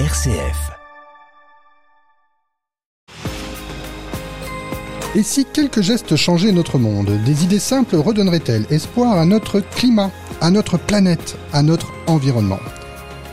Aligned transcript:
RCF. 0.00 0.72
Et 5.14 5.22
si 5.22 5.44
quelques 5.44 5.82
gestes 5.82 6.16
changeaient 6.16 6.50
notre 6.50 6.78
monde 6.78 7.12
Des 7.24 7.44
idées 7.44 7.60
simples 7.60 7.94
redonneraient-elles 7.94 8.66
espoir 8.70 9.16
à 9.16 9.24
notre 9.24 9.60
climat, 9.60 10.10
à 10.40 10.50
notre 10.50 10.78
planète, 10.78 11.36
à 11.52 11.62
notre 11.62 11.92
environnement? 12.08 12.58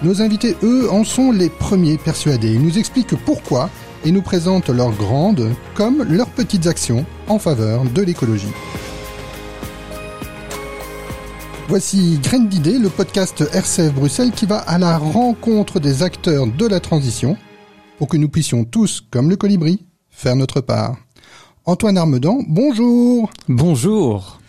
Nos 0.03 0.21
invités, 0.21 0.55
eux, 0.61 0.87
en 0.91 1.03
sont 1.03 1.31
les 1.31 1.49
premiers 1.49 1.97
persuadés. 1.97 2.53
Ils 2.53 2.61
nous 2.61 2.77
expliquent 2.77 3.15
pourquoi 3.25 3.71
et 4.05 4.11
nous 4.11 4.21
présentent 4.21 4.69
leurs 4.69 4.91
grandes 4.91 5.49
comme 5.73 6.03
leurs 6.03 6.29
petites 6.29 6.67
actions 6.67 7.07
en 7.27 7.39
faveur 7.39 7.85
de 7.85 8.03
l'écologie. 8.03 8.53
Voici 11.71 12.19
Graine 12.21 12.49
d'idées, 12.49 12.77
le 12.77 12.89
podcast 12.89 13.45
RCF 13.53 13.93
Bruxelles 13.93 14.31
qui 14.31 14.45
va 14.45 14.57
à 14.57 14.77
la 14.77 14.97
rencontre 14.97 15.79
des 15.79 16.03
acteurs 16.03 16.45
de 16.45 16.67
la 16.67 16.81
transition 16.81 17.37
pour 17.97 18.09
que 18.09 18.17
nous 18.17 18.27
puissions 18.27 18.65
tous, 18.65 19.01
comme 19.09 19.29
le 19.29 19.37
colibri, 19.37 19.79
faire 20.09 20.35
notre 20.35 20.59
part. 20.59 20.97
Antoine 21.63 21.97
Armedan, 21.97 22.39
bonjour 22.45 23.31
Bonjour 23.47 24.41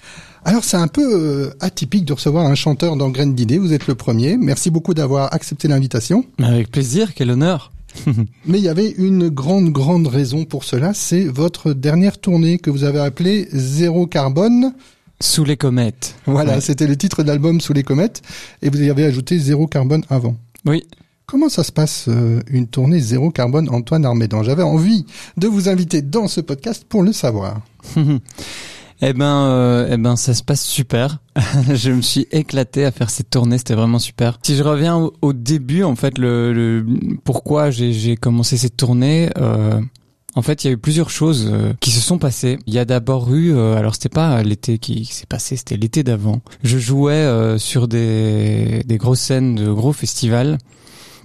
Alors 0.44 0.64
c'est 0.64 0.76
un 0.76 0.88
peu 0.88 1.14
euh, 1.14 1.54
atypique 1.60 2.06
de 2.06 2.12
recevoir 2.12 2.44
un 2.44 2.56
chanteur 2.56 2.96
dans 2.96 3.08
Graine 3.08 3.36
d'idées, 3.36 3.58
vous 3.58 3.72
êtes 3.72 3.86
le 3.86 3.94
premier. 3.94 4.36
Merci 4.36 4.70
beaucoup 4.70 4.92
d'avoir 4.92 5.32
accepté 5.32 5.68
l'invitation. 5.68 6.24
Avec 6.42 6.72
plaisir, 6.72 7.14
quel 7.14 7.30
honneur 7.30 7.70
Mais 8.46 8.58
il 8.58 8.64
y 8.64 8.68
avait 8.68 8.90
une 8.98 9.28
grande, 9.28 9.70
grande 9.70 10.08
raison 10.08 10.44
pour 10.44 10.64
cela, 10.64 10.92
c'est 10.92 11.26
votre 11.26 11.72
dernière 11.72 12.18
tournée 12.18 12.58
que 12.58 12.70
vous 12.70 12.82
avez 12.82 12.98
appelée 12.98 13.46
Zéro 13.52 14.08
Carbone. 14.08 14.74
Sous 15.22 15.44
les 15.44 15.56
comètes. 15.56 16.16
Voilà, 16.26 16.54
Ouais. 16.54 16.60
c'était 16.60 16.86
le 16.86 16.96
titre 16.96 17.22
de 17.22 17.28
l'album 17.28 17.60
Sous 17.60 17.72
les 17.72 17.82
comètes, 17.84 18.22
et 18.60 18.68
vous 18.70 18.82
y 18.82 18.90
avez 18.90 19.04
ajouté 19.04 19.38
Zéro 19.38 19.66
Carbone 19.66 20.02
avant. 20.10 20.36
Oui. 20.66 20.82
Comment 21.26 21.48
ça 21.48 21.62
se 21.62 21.72
passe 21.72 22.06
euh, 22.08 22.40
une 22.48 22.66
tournée 22.66 22.98
Zéro 23.00 23.30
Carbone 23.30 23.68
Antoine 23.70 24.04
Armédan 24.04 24.42
J'avais 24.42 24.64
envie 24.64 25.06
de 25.36 25.46
vous 25.46 25.68
inviter 25.68 26.02
dans 26.02 26.26
ce 26.28 26.40
podcast 26.40 26.84
pour 26.88 27.02
le 27.02 27.12
savoir. 27.12 27.60
eh 29.00 29.12
ben, 29.12 29.44
euh, 29.46 29.88
eh 29.90 29.96
ben, 29.96 30.16
ça 30.16 30.34
se 30.34 30.42
passe 30.42 30.62
super. 30.62 31.18
je 31.74 31.90
me 31.92 32.02
suis 32.02 32.26
éclaté 32.32 32.84
à 32.84 32.90
faire 32.90 33.10
cette 33.10 33.30
tournée, 33.30 33.58
c'était 33.58 33.74
vraiment 33.74 33.98
super. 33.98 34.38
Si 34.42 34.56
je 34.56 34.62
reviens 34.62 34.96
au, 34.96 35.12
au 35.22 35.32
début, 35.32 35.82
en 35.84 35.96
fait, 35.96 36.18
le, 36.18 36.52
le- 36.52 36.84
pourquoi 37.24 37.70
j'ai 37.70 37.92
j'ai 37.92 38.16
commencé 38.16 38.56
cette 38.56 38.76
tournée. 38.76 39.30
euh, 39.38 39.80
en 40.34 40.42
fait, 40.42 40.64
il 40.64 40.68
y 40.68 40.70
a 40.70 40.72
eu 40.72 40.78
plusieurs 40.78 41.10
choses 41.10 41.48
euh, 41.52 41.72
qui 41.80 41.90
se 41.90 42.00
sont 42.00 42.18
passées. 42.18 42.58
Il 42.66 42.74
y 42.74 42.78
a 42.78 42.84
d'abord 42.84 43.34
eu, 43.34 43.54
euh, 43.54 43.76
alors 43.76 43.94
c'était 43.94 44.08
pas 44.08 44.42
l'été 44.42 44.78
qui, 44.78 45.04
s'est 45.04 45.26
passé, 45.26 45.56
c'était 45.56 45.76
l'été 45.76 46.02
d'avant. 46.02 46.40
Je 46.62 46.78
jouais 46.78 47.12
euh, 47.12 47.58
sur 47.58 47.88
des, 47.88 48.82
des 48.86 48.96
grosses 48.96 49.20
scènes 49.20 49.54
de 49.56 49.70
gros 49.70 49.92
festivals. 49.92 50.58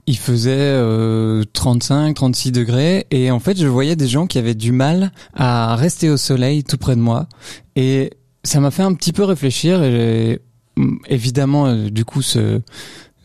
Il 0.10 0.18
faisait 0.18 0.56
euh, 0.56 1.44
35, 1.52 2.16
36 2.16 2.54
degrés 2.54 3.08
et 3.12 3.30
en 3.30 3.42
fait, 3.42 3.60
je 3.60 3.68
voyais 3.68 3.98
des 3.98 4.08
gens 4.08 4.26
qui 4.26 4.38
avaient 4.38 4.56
du 4.56 4.72
mal 4.72 5.12
à 5.34 5.76
rester 5.76 6.10
au 6.10 6.16
soleil 6.16 6.64
tout 6.64 6.78
près 6.78 6.96
de 6.96 7.02
moi 7.02 7.28
et 7.76 8.12
ça 8.46 8.62
m'a 8.62 8.72
fait 8.72 8.84
un 8.84 8.94
petit 8.94 9.12
peu 9.12 9.26
réfléchir 9.26 9.84
et 9.84 10.40
hum, 10.78 11.00
évidemment, 11.10 11.68
euh, 11.68 11.90
du 11.90 12.06
coup, 12.06 12.22
ce 12.22 12.62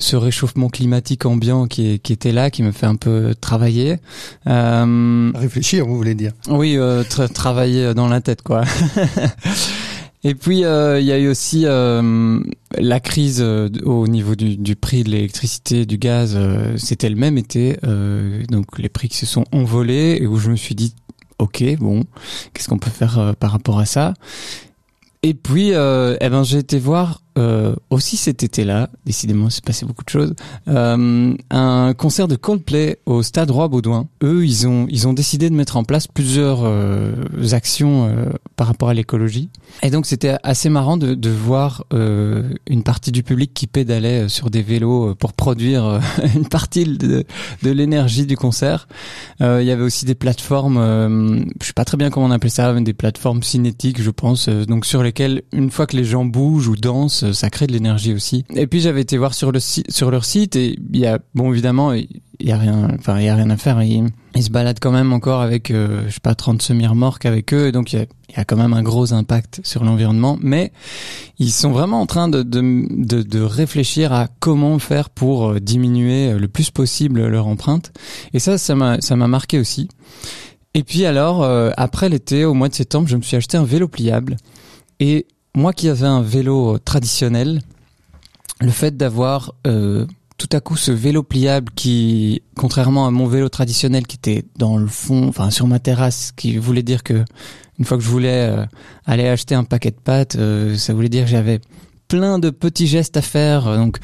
ce 0.03 0.17
réchauffement 0.17 0.69
climatique 0.69 1.25
ambiant 1.27 1.67
qui, 1.67 1.93
est- 1.95 1.99
qui 1.99 2.13
était 2.13 2.33
là, 2.33 2.51
qui 2.51 2.63
me 2.63 2.73
fait 2.73 2.87
un 2.87 2.97
peu 2.97 3.35
travailler. 3.41 3.97
Euh, 4.47 5.31
Réfléchir, 5.35 5.87
vous 5.87 5.97
voulez 5.97 6.15
dire 6.15 6.33
oui, 6.49 6.77
euh, 6.77 7.03
tra- 7.05 7.29
travailler 7.33 7.95
dans 7.95 8.09
la 8.09 8.21
tête, 8.21 8.43
quoi. 8.43 8.63
Et 10.25 10.37
puis 10.37 10.65
euh, 10.65 11.01
il 11.01 11.07
y 11.07 11.11
a 11.13 11.19
eu 11.19 11.29
aussi 11.29 11.63
euh, 11.67 12.39
la 12.79 13.01
crise 13.01 13.41
euh, 13.41 13.69
au 13.85 14.07
niveau 14.07 14.37
du, 14.37 14.57
du 14.57 14.77
prix 14.77 15.03
de 15.03 15.11
l'électricité, 15.11 15.85
du 15.85 15.99
gaz. 15.99 16.35
euh, 16.37 16.77
C'était 16.77 17.09
le 17.11 17.17
même 17.17 17.39
été, 17.39 17.77
euh, 17.85 18.43
donc 18.49 18.79
les 18.79 18.89
prix 18.89 19.09
qui 19.09 19.17
se 19.17 19.27
sont 19.27 19.45
envolés 19.51 20.19
et 20.21 20.27
où 20.29 20.37
je 20.39 20.51
me 20.51 20.57
suis 20.57 20.77
dit, 20.77 20.95
ok, 21.41 21.65
bon, 21.81 22.05
qu'est-ce 22.55 22.69
qu'on 22.69 22.79
peut 22.79 22.91
faire 22.91 23.35
par 23.41 23.51
rapport 23.51 23.81
à 23.81 23.85
ça? 23.85 24.15
Et 25.25 25.35
puis, 25.35 25.73
euh, 25.73 26.17
eh 26.21 26.29
ben, 26.29 26.43
j'ai 26.45 26.59
été 26.59 26.79
voir 26.81 27.23
euh, 27.39 27.75
aussi 27.91 28.17
cet 28.17 28.43
été-là. 28.43 28.89
Décidément, 29.07 29.51
s'est 29.51 29.61
passé 29.65 29.87
beaucoup 29.87 30.05
de 30.05 30.11
choses. 30.11 30.35
euh, 30.69 31.35
un 31.51 31.95
concert 31.95 32.29
de 32.29 32.37
Coldplay 32.37 32.99
au 33.07 33.23
Stade 33.23 33.51
Roi 33.51 33.69
Baudouin. 33.69 34.07
Eux, 34.23 34.45
ils 34.45 34.67
ont 34.67 34.87
ils 34.91 35.09
ont 35.09 35.13
décidé 35.13 35.49
de 35.51 35.55
mettre 35.55 35.77
en 35.77 35.85
place 35.85 36.07
plusieurs 36.07 36.61
euh, 36.65 37.13
actions 37.53 38.07
euh, 38.07 38.31
par 38.57 38.67
rapport 38.67 38.89
à 38.89 38.95
l'écologie. 38.95 39.49
Et 39.83 39.91
donc 39.91 40.07
c'était 40.07 40.37
assez 40.43 40.69
marrant 40.69 40.97
de, 40.97 41.15
de 41.15 41.31
voir 41.31 41.85
euh, 41.93 42.43
une 42.67 42.83
partie 42.83 43.13
du 43.13 43.23
public 43.23 43.53
qui 43.55 43.67
pédalait 43.67 44.25
euh, 44.25 44.29
sur 44.29 44.51
des 44.51 44.63
vélos 44.63 45.15
pour 45.15 45.33
produire 45.33 46.01
une 46.35 46.47
partie 46.47 46.85
de, 46.85 47.25
de 47.63 47.71
l'énergie 47.71 48.27
du 48.27 48.37
concert. 48.37 48.89
Il 49.41 49.65
y 49.65 49.71
avait 49.71 49.83
aussi 49.83 50.05
des 50.05 50.15
plateformes, 50.15 51.45
je 51.61 51.67
sais 51.67 51.73
pas 51.73 51.85
très 51.85 51.97
bien 51.97 52.11
comment 52.11 52.27
on 52.27 52.31
appelle 52.31 52.51
ça, 52.51 52.73
mais 52.73 52.81
des 52.83 52.93
plateformes 52.93 53.43
cinétiques, 53.43 54.01
je 54.01 54.11
pense, 54.11 54.49
donc 54.49 54.87
sur 54.87 55.03
lesquelles 55.03 55.43
une 55.53 55.71
fois 55.71 55.87
que 55.87 55.97
les 55.97 56.05
gens 56.05 56.25
bougent 56.25 56.69
ou 56.69 56.77
dansent, 56.77 57.22
euh, 57.23 57.33
ça 57.33 57.51
crée 57.51 57.67
de 57.67 57.73
l'énergie 57.73 58.13
aussi. 58.15 58.45
Et 58.55 58.67
puis 58.67 58.81
j'avais 58.81 59.01
été 59.01 59.17
voir 59.17 59.35
sur 59.35 59.53
le 59.53 59.61
sur 59.61 60.11
leur 60.11 60.25
site 60.25 60.57
et 60.57 60.79
il 60.93 61.01
y 61.01 61.07
a 61.07 61.19
bon 61.35 61.53
évidemment 61.53 61.93
il 62.43 62.49
y 62.49 62.53
a 62.53 62.59
rien, 62.59 62.89
enfin 62.99 63.19
il 63.21 63.27
y 63.27 63.29
a 63.29 63.37
rien 63.37 63.51
à 63.51 63.57
faire. 63.57 63.83
Ils, 63.83 64.09
ils 64.35 64.43
se 64.43 64.51
baladent 64.51 64.81
quand 64.81 64.91
même 64.91 65.13
encore 65.13 65.41
avec, 65.41 65.71
euh, 65.71 66.05
je 66.09 66.15
sais 66.15 66.21
pas, 66.21 66.35
30 66.35 66.61
semi-remorques 66.61 67.25
avec 67.25 67.55
eux, 67.55 67.69
et 67.69 67.73
donc 67.73 67.93
il 67.93 68.01
y 68.01 68.41
a, 68.41 68.45
quand 68.45 68.57
même 68.57 68.73
un 68.73 68.83
gros 68.83 69.13
impact 69.13 69.61
sur 69.63 69.85
l'environnement. 69.85 70.39
Mais 70.41 70.73
ils 71.39 71.53
sont 71.53 71.71
vraiment 71.71 72.01
en 72.01 72.07
train 72.07 72.29
de, 72.29 72.43
de, 72.43 73.23
de, 73.23 73.41
réfléchir 73.41 74.13
à 74.13 74.29
comment 74.41 74.79
faire 74.79 75.11
pour 75.11 75.51
euh, 75.51 75.61
diminuer 75.61 76.33
le 76.33 76.49
plus 76.49 76.71
possible 76.71 77.27
leur 77.27 77.47
empreinte. 77.47 77.93
Et 78.33 78.41
ça, 78.41 78.59
ça 78.59 78.75
m'a, 78.75 79.01
ça 79.01 79.15
m'a 79.17 79.29
marqué 79.29 79.59
aussi. 79.59 79.89
Et 80.75 80.83
puis 80.83 81.05
alors, 81.05 81.43
euh, 81.43 81.71
après 81.77 82.09
l'été, 82.09 82.45
au 82.45 82.55
mois 82.55 82.69
de 82.69 82.75
septembre, 82.75 83.07
je 83.09 83.17
me 83.17 83.23
suis 83.23 83.37
acheté 83.37 83.57
un 83.57 83.65
vélo 83.65 83.89
pliable. 83.89 84.37
Et 85.01 85.27
moi 85.55 85.73
qui 85.73 85.89
avais 85.89 86.07
un 86.07 86.23
vélo 86.23 86.79
traditionnel, 86.79 87.61
le 88.61 88.71
fait 88.71 88.97
d'avoir 88.97 89.55
euh, 89.67 90.07
tout 90.39 90.49
à 90.53 90.61
coup 90.61 90.77
ce 90.77 90.93
vélo 90.93 91.23
pliable 91.23 91.71
qui, 91.75 92.43
contrairement 92.57 93.07
à 93.07 93.11
mon 93.11 93.27
vélo 93.27 93.49
traditionnel 93.49 94.07
qui 94.07 94.17
était 94.17 94.45
dans 94.57 94.77
le 94.77 94.87
fond, 94.87 95.29
enfin 95.29 95.51
sur 95.51 95.67
ma 95.67 95.79
terrasse, 95.79 96.33
qui 96.37 96.57
voulait 96.57 96.83
dire 96.83 97.03
que 97.03 97.25
une 97.79 97.85
fois 97.85 97.97
que 97.97 98.03
je 98.03 98.09
voulais 98.09 98.49
euh, 98.49 98.65
aller 99.07 99.27
acheter 99.27 99.55
un 99.55 99.65
paquet 99.65 99.91
de 99.91 99.97
pâtes, 99.97 100.37
euh, 100.37 100.77
ça 100.77 100.95
voulait 100.95 101.09
dire 101.09 101.25
que 101.25 101.31
j'avais 101.31 101.61
plein 102.13 102.39
de 102.39 102.51
petits 102.51 102.87
gestes 102.87 103.17
à 103.17 103.23
faire, 103.23 103.67
euh, 103.67 103.77
donc 103.79 103.97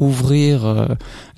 ouvrir 0.00 0.64
euh, 0.64 0.88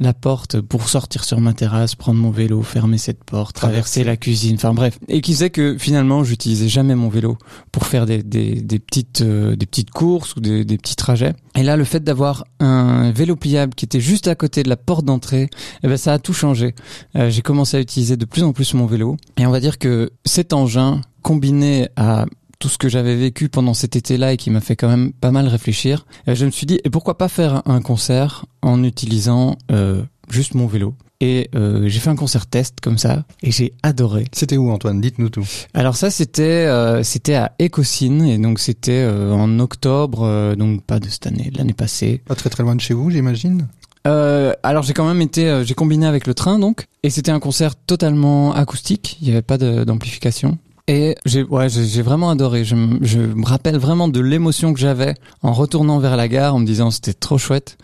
la 0.01 0.15
porte 0.15 0.59
pour 0.63 0.89
sortir 0.89 1.23
sur 1.23 1.39
ma 1.39 1.53
terrasse, 1.53 1.95
prendre 1.97 2.19
mon 2.19 2.31
vélo, 2.31 2.63
fermer 2.63 2.97
cette 2.97 3.23
porte, 3.25 3.55
traverser, 3.57 4.01
Traverser. 4.01 4.05
la 4.05 4.17
cuisine, 4.17 4.55
enfin 4.57 4.73
bref, 4.73 4.99
et 5.09 5.21
qui 5.21 5.35
faisait 5.35 5.51
que 5.51 5.77
finalement 5.77 6.25
j'utilisais 6.25 6.69
jamais 6.69 6.95
mon 6.95 7.11
vélo 7.11 7.37
pour 7.73 7.85
faire 7.87 8.07
des, 8.07 8.23
des, 8.23 8.63
des 8.63 8.79
petites 8.79 9.21
euh, 9.21 9.55
des 9.55 9.67
petites 9.67 9.91
courses 9.91 10.35
ou 10.37 10.41
des, 10.41 10.65
des 10.65 10.79
petits 10.79 10.97
trajets. 10.97 11.35
Et 11.57 11.63
là, 11.63 11.77
le 11.77 11.85
fait 11.85 12.03
d'avoir 12.03 12.45
un 12.59 13.11
vélo 13.13 13.37
pliable 13.37 13.75
qui 13.75 13.85
était 13.85 14.01
juste 14.01 14.27
à 14.27 14.35
côté 14.35 14.63
de 14.63 14.71
la 14.71 14.79
porte 14.79 15.05
d'entrée, 15.05 15.51
eh 15.83 15.89
ben 15.89 15.99
ça 15.99 16.15
a 16.15 16.19
tout 16.19 16.33
changé. 16.33 16.75
Euh, 17.17 17.29
J'ai 17.29 17.43
commencé 17.43 17.77
à 17.77 17.81
utiliser 17.81 18.17
de 18.17 18.25
plus 18.25 18.45
en 18.45 18.55
plus 18.55 18.73
mon 18.73 18.87
vélo, 18.87 19.19
et 19.37 19.45
on 19.47 19.51
va 19.51 19.61
dire 19.61 19.79
que 19.79 20.11
cet 20.25 20.55
engin 20.55 21.03
combiné 21.21 21.89
à 21.97 22.25
tout 22.59 22.69
ce 22.69 22.79
que 22.79 22.89
j'avais 22.89 23.17
vécu 23.17 23.49
pendant 23.49 23.75
cet 23.75 23.97
été-là 23.97 24.33
et 24.33 24.37
qui 24.37 24.51
m'a 24.51 24.61
fait 24.61 24.77
quand 24.77 24.89
même 24.89 25.13
pas 25.13 25.31
mal 25.31 25.47
réfléchir, 25.49 26.07
je 26.27 26.45
me 26.45 26.51
suis 26.51 26.67
dit 26.67 26.81
et 26.85 26.91
pourquoi 26.91 27.19
pas 27.19 27.29
faire 27.29 27.63
un 27.67 27.81
concert 27.81 28.47
en 28.63 28.83
utilisant 28.83 29.57
euh, 29.71 30.03
juste 30.31 30.55
mon 30.55 30.67
vélo. 30.67 30.95
Et 31.21 31.49
euh, 31.55 31.89
j'ai 31.89 32.01
fait 32.01 32.11
un 32.11 32.17
concert 32.17 32.47
test 32.47 32.81
comme 32.83 32.99
ça 32.99 33.25
et 33.43 33.51
j'ai 33.51 33.73
adoré. 33.83 34.27
C'était 34.33 34.57
où 34.57 34.71
Antoine? 34.71 35.01
Dites-nous 35.01 35.31
tout. 35.31 35.47
Alors 35.73 35.97
ça 35.97 36.11
c'était 36.11 36.43
euh, 36.43 37.03
c'était 37.03 37.35
à 37.37 37.53
Ecosine 37.63 38.27
et 38.27 38.37
donc 38.37 38.59
c'était 38.59 38.93
euh, 38.93 39.33
en 39.33 39.59
octobre 39.61 40.23
euh, 40.25 40.57
donc 40.57 40.83
pas 40.83 40.99
de 40.99 41.09
cette 41.09 41.27
année 41.27 41.51
de 41.51 41.57
l'année 41.57 41.73
passée. 41.73 42.21
Pas 42.27 42.35
très 42.35 42.51
très 42.51 42.63
loin 42.63 42.75
de 42.75 42.81
chez 42.81 42.95
vous, 42.95 43.11
j'imagine? 43.11 43.69
Euh, 44.07 44.53
alors 44.63 44.83
j'ai 44.83 44.93
quand 44.93 45.07
même 45.07 45.23
été 45.23 45.49
euh, 45.49 45.65
j'ai 45.65 45.75
combiné 45.75 46.05
avec 46.05 46.27
le 46.27 46.35
train 46.35 46.59
donc 46.59 46.87
et 47.03 47.11
c'était 47.11 47.31
un 47.31 47.41
concert 47.41 47.75
totalement 47.77 48.53
acoustique, 48.53 49.17
il 49.23 49.29
y 49.29 49.31
avait 49.31 49.41
pas 49.41 49.57
d'amplification. 49.57 50.59
Et 50.87 51.17
j'ai 51.25 51.43
ouais 51.43 51.69
j'ai 51.71 52.03
vraiment 52.03 52.29
adoré. 52.29 52.65
Je, 52.65 52.75
me- 52.75 53.47
rappelle 53.47 53.79
vraiment 53.79 54.07
de 54.07 54.21
l'émotion 54.21 54.75
que 54.75 54.81
j'avais 54.81 55.15
en 55.43 55.53
retournant 55.55 55.99
vers 55.99 56.17
la 56.17 56.29
gare 56.29 56.55
en 56.55 56.59
me 56.59 56.67
disant 56.67 56.91
c'était 56.91 57.15
trop 57.15 57.39
chouette 57.39 57.79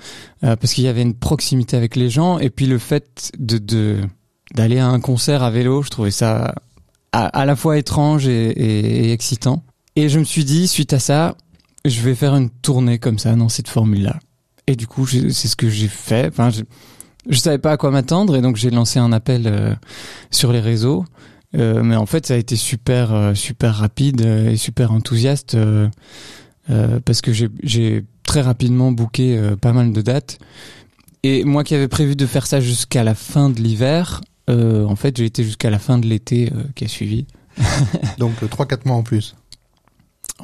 euh, 0.44 0.54
parce 0.56 0.74
qu'il 0.74 0.84
y 0.84 0.88
avait 0.88 1.00
une 1.02 1.14
proximité 1.14 1.76
avec 1.78 1.96
les 1.96 2.10
gens 2.10 2.38
et 2.38 2.50
puis 2.50 2.66
le 2.66 2.78
fait 2.78 3.32
de 3.38 4.00
d'aller 4.54 4.78
à 4.78 4.88
un 4.88 5.00
concert 5.00 5.42
à 5.42 5.50
vélo, 5.50 5.82
je 5.82 5.88
trouvais 5.88 6.10
ça 6.10 6.54
à, 7.12 7.24
à 7.26 7.46
la 7.46 7.56
fois 7.56 7.78
étrange 7.78 8.26
et, 8.28 9.12
excitant. 9.12 9.62
Et 9.96 10.08
je 10.10 10.18
me 10.18 10.24
suis 10.24 10.44
dit 10.44 10.68
suite 10.68 10.92
à 10.92 10.98
ça, 10.98 11.36
je 11.86 12.00
vais 12.02 12.14
faire 12.14 12.34
une 12.36 12.50
tournée 12.50 12.98
comme 12.98 13.18
ça 13.18 13.34
dans 13.34 13.48
cette 13.48 13.68
formule 13.68 14.02
là. 14.02 14.18
Et 14.66 14.76
du 14.76 14.86
coup 14.86 15.06
c'est 15.06 15.30
ce 15.32 15.56
que 15.56 15.70
j'ai 15.70 15.88
fait. 15.88 16.26
Enfin 16.28 16.50
je, 16.50 16.62
je 17.30 17.38
savais 17.38 17.58
pas 17.58 17.72
à 17.72 17.76
quoi 17.78 17.90
m'attendre 17.90 18.36
et 18.36 18.42
donc 18.42 18.56
j'ai 18.56 18.68
lancé 18.70 18.98
un 18.98 19.12
appel 19.12 19.46
euh, 19.46 19.74
sur 20.30 20.52
les 20.52 20.60
réseaux. 20.60 21.06
Euh, 21.56 21.82
mais 21.82 21.96
en 21.96 22.06
fait, 22.06 22.26
ça 22.26 22.34
a 22.34 22.36
été 22.36 22.54
super, 22.56 23.12
euh, 23.12 23.34
super 23.34 23.74
rapide 23.74 24.22
euh, 24.24 24.50
et 24.50 24.56
super 24.56 24.92
enthousiaste 24.92 25.54
euh, 25.56 25.88
euh, 26.70 27.00
parce 27.04 27.20
que 27.22 27.32
j'ai- 27.32 27.48
j'ai 27.62 28.04
très 28.22 28.40
rapidement 28.40 28.92
booké 28.92 29.36
euh, 29.36 29.56
pas 29.56 29.72
mal 29.72 29.92
de 29.92 30.00
dates. 30.02 30.38
Et 31.22 31.44
moi 31.44 31.64
qui 31.64 31.74
avais 31.74 31.88
prévu 31.88 32.14
de 32.16 32.24
faire 32.26 32.46
ça 32.46 32.60
jusqu'à 32.60 33.02
la 33.04 33.14
fin 33.14 33.50
de 33.50 33.60
l'hiver, 33.60 34.20
euh, 34.48 34.84
en 34.86 34.96
fait, 34.96 35.16
j'ai 35.16 35.24
été 35.26 35.42
jusqu'à 35.44 35.70
la 35.70 35.78
fin 35.78 35.98
de 35.98 36.06
l'été 36.06 36.50
euh, 36.54 36.62
qui 36.74 36.84
a 36.84 36.88
suivi. 36.88 37.26
Donc 38.18 38.32
3-4 38.42 38.86
mois 38.86 38.96
en 38.96 39.02
plus. 39.02 39.34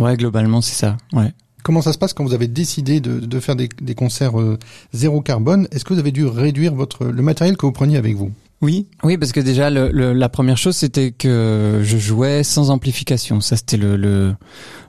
Ouais, 0.00 0.16
globalement, 0.16 0.60
c'est 0.60 0.74
ça. 0.74 0.96
Ouais. 1.12 1.32
Comment 1.62 1.82
ça 1.82 1.92
se 1.92 1.98
passe 1.98 2.12
quand 2.12 2.24
vous 2.24 2.34
avez 2.34 2.48
décidé 2.48 3.00
de, 3.00 3.18
de 3.20 3.40
faire 3.40 3.56
des, 3.56 3.68
des 3.80 3.94
concerts 3.94 4.38
euh, 4.40 4.58
zéro 4.92 5.20
carbone? 5.20 5.66
Est-ce 5.70 5.84
que 5.84 5.94
vous 5.94 6.00
avez 6.00 6.12
dû 6.12 6.26
réduire 6.26 6.74
votre 6.74 7.06
le 7.06 7.22
matériel 7.22 7.56
que 7.56 7.64
vous 7.66 7.72
preniez 7.72 7.96
avec 7.96 8.14
vous? 8.14 8.30
Oui, 8.62 8.88
oui, 9.02 9.18
parce 9.18 9.32
que 9.32 9.40
déjà 9.40 9.68
le, 9.70 9.90
le- 9.92 10.12
la 10.14 10.28
première 10.28 10.56
chose 10.56 10.76
c'était 10.76 11.10
que 11.12 11.80
je 11.82 11.96
jouais 11.98 12.42
sans 12.42 12.70
amplification. 12.70 13.40
Ça 13.40 13.56
c'était 13.56 13.76
le, 13.76 13.96
le 13.96 14.34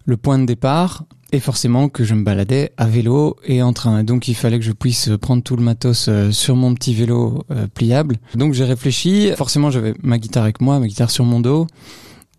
le 0.05 0.17
point 0.17 0.39
de 0.39 0.45
départ. 0.45 1.03
Et 1.33 1.41
forcément 1.41 1.89
que 1.89 2.05
je 2.05 2.13
me 2.13 2.23
baladais 2.23 2.71
à 2.77 2.85
vélo 2.87 3.35
et 3.43 3.61
en 3.61 3.73
train. 3.73 4.05
Donc 4.05 4.29
il 4.29 4.33
fallait 4.35 4.59
que 4.59 4.63
je 4.63 4.71
puisse 4.71 5.09
prendre 5.19 5.43
tout 5.43 5.57
le 5.57 5.61
matos 5.63 6.07
euh, 6.07 6.31
sur 6.31 6.55
mon 6.55 6.73
petit 6.73 6.93
vélo 6.93 7.43
euh, 7.51 7.67
pliable. 7.67 8.15
Donc 8.35 8.53
j'ai 8.53 8.63
réfléchi. 8.63 9.31
Forcément 9.35 9.69
j'avais 9.69 9.93
ma 10.01 10.17
guitare 10.19 10.43
avec 10.43 10.61
moi, 10.61 10.79
ma 10.79 10.87
guitare 10.87 11.11
sur 11.11 11.25
mon 11.25 11.41
dos. 11.41 11.67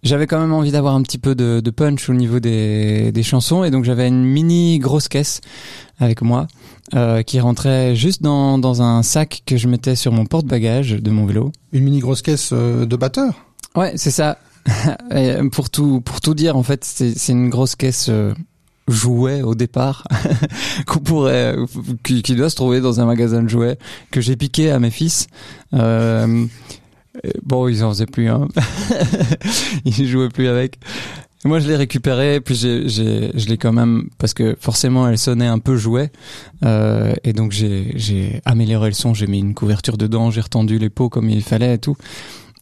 J'avais 0.02 0.26
quand 0.26 0.38
même 0.38 0.52
envie 0.52 0.70
d'avoir 0.70 0.94
un 0.94 1.02
petit 1.02 1.18
peu 1.18 1.34
de, 1.34 1.60
de 1.60 1.70
punch 1.70 2.08
au 2.08 2.14
niveau 2.14 2.38
des, 2.38 3.10
des 3.10 3.22
chansons 3.22 3.64
et 3.64 3.70
donc 3.70 3.84
j'avais 3.84 4.06
une 4.06 4.24
mini 4.24 4.78
grosse 4.78 5.08
caisse 5.08 5.40
avec 5.98 6.22
moi 6.22 6.46
euh, 6.94 7.22
qui 7.22 7.40
rentrait 7.40 7.96
juste 7.96 8.22
dans, 8.22 8.58
dans 8.58 8.80
un 8.80 9.02
sac 9.02 9.42
que 9.44 9.56
je 9.56 9.66
mettais 9.66 9.96
sur 9.96 10.12
mon 10.12 10.24
porte-bagages 10.24 10.92
de 10.92 11.10
mon 11.10 11.26
vélo. 11.26 11.52
Une 11.72 11.84
mini 11.84 11.98
grosse 11.98 12.22
caisse 12.22 12.50
euh, 12.52 12.86
de 12.86 12.96
batteur? 12.96 13.34
Ouais, 13.74 13.92
c'est 13.96 14.10
ça. 14.10 14.38
Pour 15.52 15.70
tout 15.70 16.02
pour 16.02 16.20
tout 16.20 16.34
dire, 16.34 16.56
en 16.56 16.62
fait, 16.62 16.84
c'est 16.84 17.32
une 17.32 17.48
grosse 17.48 17.74
caisse 17.74 18.08
euh, 18.10 18.34
jouet 18.88 19.42
au 19.42 19.54
départ 19.54 20.04
qu'on 20.86 20.98
pourrait 20.98 21.56
qui, 22.02 22.22
qui 22.22 22.34
doit 22.34 22.50
se 22.50 22.56
trouver 22.56 22.80
dans 22.80 23.00
un 23.00 23.06
magasin 23.06 23.42
de 23.42 23.48
jouets 23.48 23.78
que 24.10 24.20
j'ai 24.20 24.36
piqué 24.36 24.70
à 24.70 24.78
mes 24.78 24.90
fils. 24.90 25.26
Euh, 25.74 26.44
bon, 27.42 27.68
ils 27.68 27.84
en 27.84 27.90
faisaient 27.90 28.06
plus, 28.06 28.28
hein. 28.28 28.48
ils 29.84 30.06
jouaient 30.06 30.28
plus 30.28 30.48
avec. 30.48 30.78
Moi, 31.44 31.60
je 31.60 31.68
l'ai 31.68 31.76
récupéré, 31.76 32.40
puis 32.40 32.56
j'ai, 32.56 32.88
j'ai, 32.88 33.30
je 33.38 33.46
l'ai 33.46 33.58
quand 33.58 33.72
même 33.72 34.08
parce 34.18 34.34
que 34.34 34.56
forcément, 34.58 35.08
elle 35.08 35.18
sonnait 35.18 35.46
un 35.46 35.60
peu 35.60 35.76
jouet, 35.76 36.10
euh, 36.64 37.14
et 37.22 37.32
donc 37.32 37.52
j'ai, 37.52 37.92
j'ai 37.94 38.42
amélioré 38.44 38.88
le 38.88 38.94
son. 38.94 39.14
J'ai 39.14 39.28
mis 39.28 39.38
une 39.38 39.54
couverture 39.54 39.96
dedans, 39.96 40.32
j'ai 40.32 40.40
retendu 40.40 40.78
les 40.78 40.90
pots 40.90 41.08
comme 41.08 41.30
il 41.30 41.42
fallait 41.42 41.74
et 41.74 41.78
tout. 41.78 41.96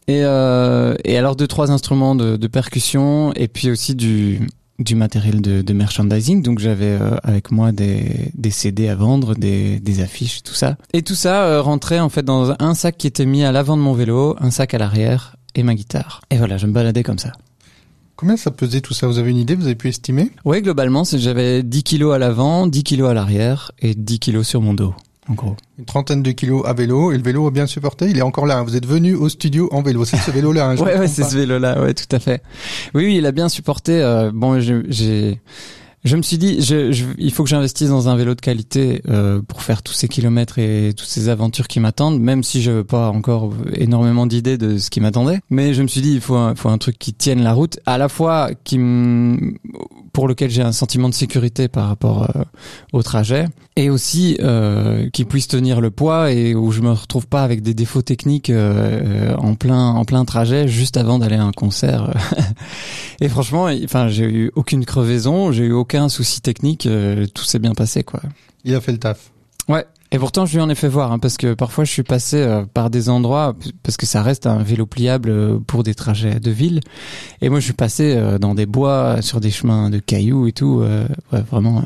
Et, 0.07 0.21
euh, 0.23 0.95
et 1.03 1.17
alors 1.17 1.35
deux 1.35 1.47
trois 1.47 1.71
instruments 1.71 2.15
de, 2.15 2.37
de 2.37 2.47
percussion 2.47 3.33
et 3.35 3.49
puis 3.49 3.69
aussi 3.69 3.93
du 3.93 4.47
du 4.79 4.95
matériel 4.95 5.41
de, 5.41 5.61
de 5.61 5.73
merchandising. 5.73 6.41
Donc 6.43 6.59
j'avais 6.59 6.85
euh, 6.99 7.15
avec 7.23 7.51
moi 7.51 7.71
des, 7.71 8.31
des 8.35 8.51
CD 8.51 8.87
à 8.89 8.95
vendre, 8.95 9.35
des, 9.35 9.79
des 9.79 10.01
affiches, 10.01 10.43
tout 10.43 10.53
ça. 10.53 10.77
Et 10.93 11.01
tout 11.01 11.15
ça 11.15 11.45
euh, 11.45 11.61
rentrait 11.61 11.99
en 11.99 12.09
fait 12.09 12.23
dans 12.23 12.53
un 12.59 12.73
sac 12.75 12.97
qui 12.97 13.07
était 13.07 13.25
mis 13.25 13.43
à 13.43 13.51
l'avant 13.51 13.77
de 13.77 13.81
mon 13.81 13.93
vélo, 13.93 14.35
un 14.39 14.51
sac 14.51 14.73
à 14.73 14.77
l'arrière 14.77 15.35
et 15.55 15.63
ma 15.63 15.73
guitare. 15.75 16.21
Et 16.29 16.37
voilà, 16.37 16.57
je 16.57 16.67
me 16.67 16.71
baladais 16.73 17.03
comme 17.03 17.19
ça. 17.19 17.31
Combien 18.15 18.35
ça 18.37 18.49
pesait 18.49 18.81
tout 18.81 18.93
ça? 18.95 19.05
Vous 19.07 19.19
avez 19.19 19.29
une 19.29 19.37
idée? 19.37 19.53
Vous 19.55 19.65
avez 19.65 19.75
pu 19.75 19.89
estimer? 19.89 20.31
Oui, 20.43 20.61
globalement, 20.63 21.03
c'est- 21.03 21.19
j'avais 21.19 21.61
10 21.61 21.83
kilos 21.83 22.15
à 22.15 22.17
l'avant, 22.17 22.65
10 22.65 22.83
kilos 22.83 23.09
à 23.09 23.13
l'arrière 23.13 23.71
et 23.79 23.93
10 23.93 24.17
kilos 24.19 24.47
sur 24.47 24.59
mon 24.61 24.73
dos, 24.73 24.95
en 25.29 25.33
gros. 25.33 25.55
Une 25.77 25.85
trentaine 25.85 26.23
de 26.23 26.31
kilos 26.31 26.63
à 26.65 26.73
vélo 26.73 27.11
et 27.11 27.17
le 27.17 27.23
vélo 27.23 27.47
a 27.47 27.51
bien 27.51 27.67
supporté. 27.67 28.07
Il 28.09 28.17
est 28.17 28.21
encore 28.21 28.45
là. 28.45 28.57
hein. 28.59 28.63
Vous 28.63 28.75
êtes 28.75 28.85
venu 28.85 29.13
au 29.15 29.29
studio 29.29 29.69
en 29.71 29.81
vélo. 29.81 30.05
C'est 30.05 30.17
ce 30.17 30.31
vélo-là. 30.31 30.69
hein, 30.69 30.75
Ouais, 30.83 30.97
ouais, 30.97 31.07
c'est 31.07 31.23
ce 31.23 31.35
vélo-là, 31.35 31.81
ouais, 31.81 31.93
tout 31.93 32.13
à 32.15 32.19
fait. 32.19 32.41
Oui, 32.93 33.05
oui, 33.05 33.15
il 33.17 33.25
a 33.25 33.31
bien 33.31 33.49
supporté. 33.49 34.01
euh, 34.01 34.31
bon, 34.33 34.59
j'ai, 34.59 35.39
je 36.03 36.15
me 36.15 36.21
suis 36.21 36.37
dit, 36.37 36.61
je, 36.61 36.91
je- 36.93 37.03
il 37.17 37.33
faut 37.33 37.43
que 37.43 37.49
j'investisse 37.49 37.89
dans 37.89 38.07
un 38.07 38.15
vélo 38.15 38.33
de 38.35 38.39
qualité 38.39 39.01
euh, 39.09 39.41
pour 39.41 39.61
faire 39.63 39.83
tous 39.83 39.91
ces 39.93 40.07
kilomètres 40.07 40.57
et 40.59 40.93
toutes 40.95 41.07
ces 41.09 41.27
aventures 41.27 41.67
qui 41.67 41.81
m'attendent, 41.81 42.21
même 42.21 42.43
si 42.43 42.61
je 42.61 42.71
n'avais 42.71 42.83
pas 42.85 43.09
encore 43.09 43.51
énormément 43.73 44.25
d'idées 44.27 44.57
de 44.57 44.77
ce 44.77 44.89
qui 44.89 45.01
m'attendait. 45.01 45.39
Mais 45.49 45.73
je 45.73 45.81
me 45.81 45.87
suis 45.87 45.99
dit, 46.01 46.13
il 46.13 46.21
faut 46.21 46.35
un, 46.35 46.55
faut 46.55 46.69
un 46.69 46.77
truc 46.77 46.97
qui 46.97 47.13
tienne 47.13 47.43
la 47.43 47.51
route, 47.51 47.79
à 47.85 47.97
la 47.97 48.07
fois 48.07 48.51
qui 48.63 48.77
me- 48.77 49.55
pour 50.17 50.27
lequel 50.27 50.49
j'ai 50.49 50.63
un 50.63 50.71
sentiment 50.71 51.09
de 51.09 51.13
sécurité 51.13 51.67
par 51.67 51.89
rapport 51.89 52.23
euh, 52.23 52.41
au 52.91 53.03
trajet, 53.03 53.45
et 53.75 53.91
aussi 53.91 54.35
euh, 54.39 55.11
qui 55.11 55.25
puisse 55.25 55.47
tenir 55.47 55.79
le 55.79 55.91
poids 55.91 56.31
et 56.31 56.55
où 56.55 56.71
je 56.71 56.81
me 56.81 56.89
retrouve 56.89 57.27
pas 57.27 57.43
avec 57.43 57.61
des 57.61 57.75
défauts 57.75 58.01
techniques 58.01 58.49
euh, 58.49 59.33
euh, 59.33 59.35
en 59.35 59.53
plein 59.53 59.89
en 59.89 60.05
plein 60.05 60.25
trajet 60.25 60.67
juste 60.67 60.97
avant 60.97 61.19
d'aller 61.19 61.35
à 61.35 61.43
un 61.43 61.51
concert. 61.51 62.15
et 63.21 63.29
franchement, 63.29 63.69
enfin, 63.83 64.07
j'ai 64.07 64.23
eu 64.23 64.51
aucune 64.55 64.85
crevaison, 64.85 65.51
j'ai 65.51 65.65
eu 65.65 65.71
aucun 65.71 66.09
souci 66.09 66.41
technique, 66.41 66.87
euh, 66.87 67.27
tout 67.31 67.43
s'est 67.43 67.59
bien 67.59 67.75
passé 67.75 68.03
quoi. 68.03 68.21
Il 68.63 68.73
a 68.73 68.81
fait 68.81 68.93
le 68.93 68.97
taf. 68.97 69.29
Ouais. 69.69 69.85
Et 70.11 70.19
pourtant, 70.19 70.45
je 70.45 70.53
lui 70.55 70.61
en 70.61 70.69
ai 70.69 70.75
fait 70.75 70.87
voir, 70.87 71.11
hein, 71.11 71.19
parce 71.19 71.35
que 71.37 71.53
parfois, 71.53 71.83
je 71.83 71.91
suis 71.91 72.03
passé 72.03 72.37
euh, 72.37 72.63
par 72.65 72.89
des 72.89 73.09
endroits, 73.09 73.55
parce 73.83 73.97
que 73.97 74.05
ça 74.05 74.21
reste 74.21 74.47
un 74.47 74.63
vélo 74.63 74.85
pliable 74.85 75.29
euh, 75.29 75.59
pour 75.59 75.83
des 75.83 75.93
trajets 75.95 76.39
de 76.39 76.49
ville. 76.51 76.79
Et 77.41 77.49
moi, 77.49 77.59
je 77.59 77.65
suis 77.65 77.73
passé 77.73 78.15
euh, 78.15 78.39
dans 78.39 78.55
des 78.55 78.65
bois, 78.65 79.21
sur 79.21 79.41
des 79.41 79.51
chemins 79.51 79.89
de 79.89 79.99
cailloux 79.99 80.47
et 80.47 80.53
tout. 80.53 80.79
euh, 80.81 81.07
ouais, 81.33 81.41
vraiment. 81.51 81.83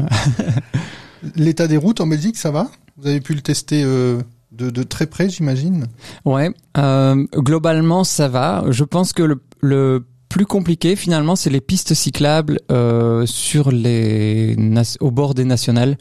L'état 1.36 1.68
des 1.68 1.78
routes 1.78 2.02
en 2.02 2.08
Belgique, 2.08 2.38
ça 2.38 2.52
va? 2.52 2.70
Vous 2.98 3.08
avez 3.08 3.22
pu 3.22 3.34
le 3.34 3.42
tester 3.42 3.84
euh, 3.84 4.22
de, 4.52 4.70
de 4.70 4.84
très 4.84 5.06
près, 5.08 5.30
j'imagine? 5.30 5.88
Ouais, 6.26 6.52
euh, 6.78 7.26
globalement 7.36 8.04
ça 8.04 8.28
va. 8.28 8.64
Je 8.70 8.84
pense 8.84 9.14
que 9.14 9.24
le, 9.24 9.42
le 9.62 10.06
plus 10.32 10.46
compliqué 10.46 10.96
finalement 10.96 11.36
c'est 11.36 11.50
les 11.50 11.60
pistes 11.60 11.94
cyclables 11.94 12.62
euh, 12.72 13.26
sur 13.26 13.70
les 13.70 14.56
au 15.02 15.12
bord 15.12 15.34
des 15.34 15.44
nationales 15.44 15.98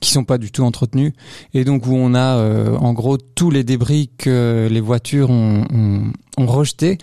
qui 0.00 0.10
sont 0.10 0.24
pas 0.24 0.38
du 0.38 0.50
tout 0.50 0.62
entretenues 0.62 1.12
et 1.52 1.64
donc 1.64 1.86
où 1.86 1.94
on 1.94 2.14
a 2.14 2.38
euh, 2.38 2.76
en 2.78 2.94
gros 2.94 3.18
tous 3.18 3.50
les 3.50 3.62
débris 3.62 4.10
que 4.16 4.68
les 4.70 4.80
voitures 4.80 5.28
ont, 5.28 5.66
ont, 5.70 6.12
ont 6.38 6.46
rejetés 6.46 6.96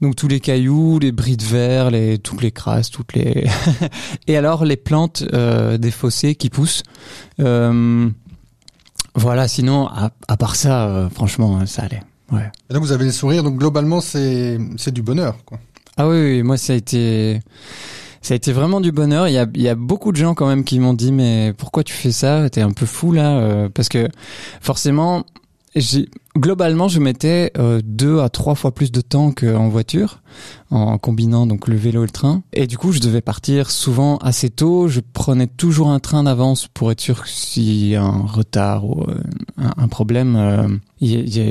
donc 0.00 0.16
tous 0.16 0.26
les 0.26 0.40
cailloux, 0.40 0.98
les 0.98 1.12
bris 1.12 1.36
de 1.36 1.44
verre, 1.44 1.90
les 1.90 2.18
toutes 2.18 2.42
les 2.42 2.50
crasses, 2.50 2.90
toutes 2.90 3.12
les 3.12 3.46
et 4.26 4.36
alors 4.36 4.64
les 4.64 4.76
plantes 4.76 5.22
euh, 5.34 5.76
des 5.76 5.90
fossés 5.90 6.34
qui 6.34 6.48
poussent. 6.48 6.82
Euh, 7.40 8.08
voilà, 9.14 9.46
sinon 9.48 9.86
à, 9.86 10.10
à 10.28 10.36
part 10.36 10.56
ça, 10.56 10.88
euh, 10.88 11.10
franchement, 11.10 11.64
ça 11.66 11.82
allait. 11.82 12.02
Ouais. 12.32 12.50
Et 12.70 12.74
donc 12.74 12.82
vous 12.82 12.92
avez 12.92 13.04
le 13.04 13.12
sourire. 13.12 13.42
Donc 13.42 13.58
globalement, 13.58 14.00
c'est 14.00 14.58
c'est 14.76 14.92
du 14.92 15.02
bonheur, 15.02 15.36
quoi. 15.44 15.60
Ah 15.96 16.08
oui, 16.08 16.16
oui, 16.16 16.42
moi 16.42 16.56
ça 16.56 16.72
a 16.72 16.76
été 16.76 17.40
ça 18.22 18.34
a 18.34 18.36
été 18.36 18.52
vraiment 18.52 18.80
du 18.80 18.92
bonheur. 18.92 19.28
Il 19.28 19.34
y 19.34 19.38
a, 19.38 19.46
il 19.54 19.62
y 19.62 19.68
a 19.68 19.74
beaucoup 19.74 20.12
de 20.12 20.16
gens 20.16 20.34
quand 20.34 20.46
même 20.46 20.64
qui 20.64 20.78
m'ont 20.78 20.94
dit 20.94 21.12
mais 21.12 21.52
pourquoi 21.58 21.84
tu 21.84 21.92
fais 21.92 22.12
ça? 22.12 22.48
T'es 22.50 22.62
un 22.62 22.72
peu 22.72 22.86
fou 22.86 23.12
là 23.12 23.38
euh, 23.38 23.68
parce 23.68 23.88
que 23.88 24.08
forcément 24.60 25.24
globalement 26.36 26.88
je 26.88 27.00
mettais 27.00 27.50
euh, 27.56 27.80
deux 27.84 28.20
à 28.20 28.28
trois 28.28 28.54
fois 28.54 28.72
plus 28.74 28.92
de 28.92 29.00
temps 29.00 29.32
qu'en 29.32 29.68
voiture 29.68 30.22
en 30.72 30.98
combinant 30.98 31.46
donc 31.46 31.68
le 31.68 31.76
vélo 31.76 32.02
et 32.02 32.06
le 32.06 32.12
train. 32.12 32.42
Et 32.52 32.66
du 32.66 32.78
coup 32.78 32.92
je 32.92 33.00
devais 33.00 33.20
partir 33.20 33.70
souvent 33.70 34.16
assez 34.18 34.50
tôt. 34.50 34.88
Je 34.88 35.00
prenais 35.00 35.46
toujours 35.46 35.90
un 35.90 36.00
train 36.00 36.24
d'avance 36.24 36.68
pour 36.68 36.90
être 36.90 37.00
sûr 37.00 37.22
que 37.22 37.94
a 37.94 38.02
un 38.02 38.26
retard 38.26 38.84
ou 38.84 39.02
euh, 39.02 39.18
un, 39.58 39.88
problème 39.88 40.36
euh, 40.36 40.68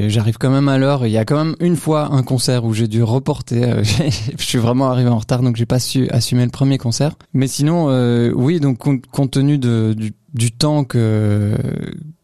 j'arrive 0.10 0.38
quand 0.38 0.50
même 0.50 0.69
à 0.69 0.77
l'heure. 0.77 1.05
Il 1.05 1.12
y 1.12 1.17
a 1.17 1.25
quand 1.25 1.38
même 1.43 1.55
une 1.60 1.75
fois 1.75 2.12
un 2.12 2.24
concert 2.24 2.65
où 2.65 2.74
j'ai 2.74 2.88
dû 2.88 3.03
reporter 3.03 3.63
euh, 3.63 3.84
je 4.38 4.43
suis 4.43 4.57
vraiment 4.57 4.89
arrivé 4.89 5.10
en 5.10 5.19
retard 5.19 5.41
donc 5.41 5.55
j'ai 5.55 5.67
pas 5.67 5.79
su 5.79 6.10
assumer 6.10 6.45
le 6.45 6.51
premier 6.51 6.77
concert. 6.77 7.15
Mais 7.34 7.48
sinon 7.48 7.89
euh, 7.89 8.31
oui 8.36 8.60
donc 8.60 8.79
compte, 8.79 9.31
tenu 9.31 9.57
de, 9.57 9.93
du, 9.95 10.13
du 10.34 10.51
temps 10.51 10.84
que 10.84 11.55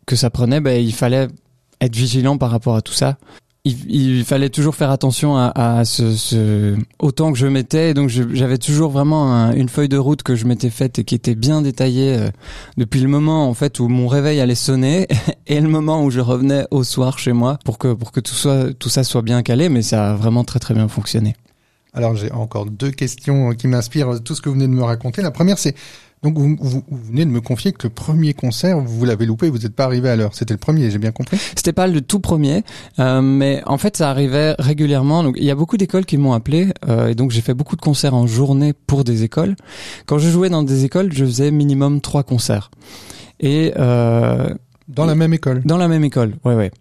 que 0.08 0.16
ça 0.16 0.30
prenait 0.30 0.62
ben 0.62 0.84
il 0.84 0.94
fallait 0.94 1.28
être 1.82 1.96
vigilant 1.96 2.38
par 2.38 2.52
rapport 2.52 2.76
à 2.76 2.82
tout 2.82 2.94
ça. 2.94 3.18
Il, 3.66 3.76
il 3.94 4.24
fallait 4.24 4.50
toujours 4.50 4.76
faire 4.76 4.92
attention 4.92 5.36
à, 5.36 5.52
à 5.54 5.84
ce, 5.84 6.16
ce 6.16 6.78
autant 7.00 7.34
que 7.34 7.38
je 7.38 7.48
mettais. 7.48 7.90
Et 7.90 7.94
donc 7.94 8.08
j'avais 8.10 8.58
toujours 8.58 8.92
vraiment 8.92 9.34
un- 9.34 9.52
une 9.54 9.68
feuille 9.68 9.90
de 9.90 9.98
route 9.98 10.24
que 10.24 10.36
je 10.36 10.46
m'étais 10.46 10.70
faite 10.70 11.00
et 11.00 11.04
qui 11.04 11.16
était 11.16 11.36
bien 11.36 11.62
détaillée 11.62 12.16
euh, 12.18 12.30
depuis 12.78 13.02
le 13.02 13.10
moment 13.10 13.50
en 13.50 13.54
fait 13.54 13.82
où 13.82 13.90
mon 13.90 14.08
réveil 14.08 14.40
allait 14.40 14.56
sonner 14.56 15.08
et 15.48 15.60
le 15.60 15.68
moment 15.68 16.02
où 16.06 16.10
je 16.12 16.22
revenais 16.22 16.66
au 16.72 16.84
soir 16.86 17.20
chez 17.20 17.34
moi 17.34 17.60
pour 17.66 17.78
que 17.78 17.92
pour 17.94 18.14
que 18.14 18.22
tout 18.22 18.36
soit 18.36 18.74
tout 18.74 18.90
ça 18.90 19.04
soit 19.04 19.22
bien 19.22 19.42
calé. 19.44 19.68
Mais 19.68 19.82
ça 19.82 20.12
a 20.12 20.16
vraiment 20.16 20.46
très 20.46 20.60
très 20.60 20.74
bien 20.74 20.88
fonctionné. 20.88 21.36
Alors 21.94 22.16
j'ai 22.16 22.32
encore 22.32 22.68
deux 22.68 22.92
questions 22.92 23.52
qui 23.52 23.68
m'inspirent 23.68 24.24
tout 24.24 24.34
ce 24.36 24.42
que 24.42 24.48
vous 24.48 24.56
venez 24.56 24.68
de 24.68 24.72
me 24.74 24.84
raconter. 24.84 25.22
La 25.22 25.32
première, 25.32 25.58
c'est 25.58 25.76
donc 26.24 26.38
vous, 26.38 26.56
vous- 26.60 26.84
vous 26.90 27.04
venez 27.06 27.26
de 27.26 27.30
me 27.30 27.42
confier 27.42 27.72
que 27.72 27.88
le 27.88 27.94
premier 27.94 28.34
concert, 28.34 28.80
vous 28.80 29.06
l'avez 29.06 29.26
loupé, 29.26 29.50
vous 29.50 29.60
n'êtes 29.60 29.76
pas 29.76 29.86
arrivé 29.86 30.10
à 30.10 30.16
l'heure. 30.16 30.34
C'était 30.34 30.54
le 30.54 30.60
premier, 30.60 30.90
j'ai 30.90 30.98
bien 30.98 31.12
compris. 31.12 31.38
C'était 31.56 31.74
pas 31.74 31.88
le 31.88 32.02
tout 32.02 32.20
premier, 32.20 32.64
euh, 33.00 33.22
mais 33.22 33.62
en 33.66 33.78
fait 33.78 33.98
ça 33.98 34.10
arrivait 34.10 34.56
régulièrement. 34.60 35.24
Donc 35.24 35.36
il 35.38 35.44
y 35.46 35.52
a 35.52 35.56
beaucoup 35.56 35.78
d'écoles 35.78 36.06
qui 36.06 36.18
m'ont 36.18 36.34
appelé 36.34 36.74
euh, 36.88 37.10
et 37.10 37.16
donc 37.16 37.32
j'ai 37.32 37.42
fait 37.42 37.54
beaucoup 37.54 37.76
de 37.76 37.82
concerts 37.82 38.16
en 38.16 38.26
journée 38.28 38.74
pour 38.74 39.04
des 39.04 39.24
écoles. 39.24 39.56
Quand 40.06 40.18
je 40.18 40.30
jouais 40.30 40.50
dans 40.50 40.64
des 40.64 40.86
écoles, 40.86 41.14
je 41.14 41.24
faisais 41.26 41.52
minimum 41.52 42.02
trois 42.02 42.24
concerts 42.24 42.72
et 43.40 43.74
euh, 43.78 44.50
Dans 44.88 45.06
la 45.06 45.16
même 45.16 45.34
école. 45.34 45.62
dans 45.66 45.78
la 45.78 45.88
même 45.88 46.04
école. 46.04 46.34
Ouais 46.44 46.56
ouais. 46.56 46.72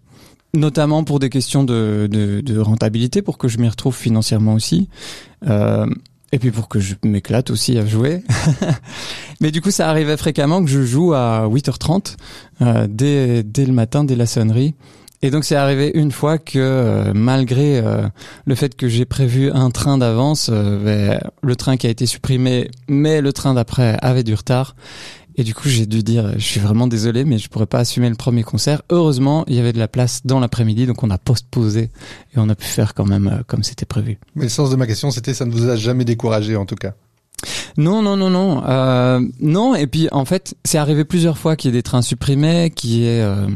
Notamment 0.54 1.04
pour 1.04 1.18
des 1.18 1.28
questions 1.28 1.64
de, 1.64 2.08
de, 2.10 2.40
de 2.40 2.58
rentabilité, 2.58 3.20
pour 3.20 3.36
que 3.36 3.46
je 3.48 3.58
m'y 3.58 3.68
retrouve 3.68 3.94
financièrement 3.94 4.54
aussi. 4.54 4.88
Euh, 5.46 5.84
et 6.32 6.38
puis 6.38 6.50
pour 6.50 6.68
que 6.68 6.80
je 6.80 6.94
m'éclate 7.04 7.50
aussi 7.50 7.78
à 7.78 7.86
jouer. 7.86 8.22
Mais 9.40 9.50
du 9.50 9.60
coup, 9.60 9.70
ça 9.70 9.88
arrivait 9.88 10.16
fréquemment 10.16 10.64
que 10.64 10.70
je 10.70 10.82
joue 10.82 11.14
à 11.14 11.46
8h30 11.48 12.16
euh, 12.62 12.86
dès, 12.88 13.42
dès 13.42 13.66
le 13.66 13.72
matin, 13.72 14.04
dès 14.04 14.16
la 14.16 14.26
sonnerie. 14.26 14.74
Et 15.22 15.30
donc 15.30 15.44
c'est 15.44 15.56
arrivé 15.56 15.90
une 15.94 16.12
fois 16.12 16.36
que 16.36 16.58
euh, 16.58 17.12
malgré 17.14 17.78
euh, 17.78 18.06
le 18.44 18.54
fait 18.54 18.76
que 18.76 18.86
j'ai 18.86 19.06
prévu 19.06 19.50
un 19.50 19.70
train 19.70 19.96
d'avance, 19.96 20.50
ben, 20.50 21.18
le 21.42 21.56
train 21.56 21.76
qui 21.78 21.86
a 21.86 21.90
été 21.90 22.04
supprimé, 22.04 22.70
mais 22.88 23.22
le 23.22 23.32
train 23.32 23.54
d'après 23.54 23.96
avait 24.02 24.24
du 24.24 24.34
retard. 24.34 24.76
Et 25.36 25.44
du 25.44 25.54
coup 25.54 25.68
j'ai 25.68 25.86
dû 25.86 26.02
dire 26.02 26.32
je 26.38 26.44
suis 26.44 26.60
vraiment 26.60 26.86
désolé 26.86 27.24
mais 27.24 27.38
je 27.38 27.48
pourrais 27.48 27.66
pas 27.66 27.78
assumer 27.78 28.08
le 28.08 28.16
premier 28.16 28.42
concert. 28.42 28.82
Heureusement 28.90 29.44
il 29.48 29.54
y 29.54 29.58
avait 29.58 29.72
de 29.72 29.78
la 29.78 29.88
place 29.88 30.22
dans 30.24 30.40
l'après-midi 30.40 30.86
donc 30.86 31.02
on 31.02 31.10
a 31.10 31.18
postposé 31.18 31.90
et 32.34 32.38
on 32.38 32.48
a 32.48 32.54
pu 32.54 32.66
faire 32.66 32.94
quand 32.94 33.06
même 33.06 33.42
comme 33.46 33.62
c'était 33.62 33.86
prévu. 33.86 34.18
Mais 34.34 34.44
le 34.44 34.48
sens 34.48 34.70
de 34.70 34.76
ma 34.76 34.86
question 34.86 35.10
c'était 35.10 35.34
ça 35.34 35.44
ne 35.44 35.50
vous 35.50 35.68
a 35.68 35.76
jamais 35.76 36.04
découragé 36.04 36.56
en 36.56 36.64
tout 36.64 36.76
cas? 36.76 36.94
Non, 37.76 38.00
non, 38.00 38.16
non, 38.16 38.30
non, 38.30 38.62
euh, 38.66 39.20
non. 39.40 39.74
Et 39.74 39.86
puis 39.86 40.08
en 40.12 40.24
fait, 40.24 40.54
c'est 40.64 40.78
arrivé 40.78 41.04
plusieurs 41.04 41.36
fois 41.36 41.56
qu'il 41.56 41.70
y 41.70 41.74
ait 41.74 41.78
des 41.78 41.82
trains 41.82 42.02
supprimés, 42.02 42.70
qu'il 42.74 42.90
y 42.90 43.04
ait 43.04 43.20
euh, 43.20 43.46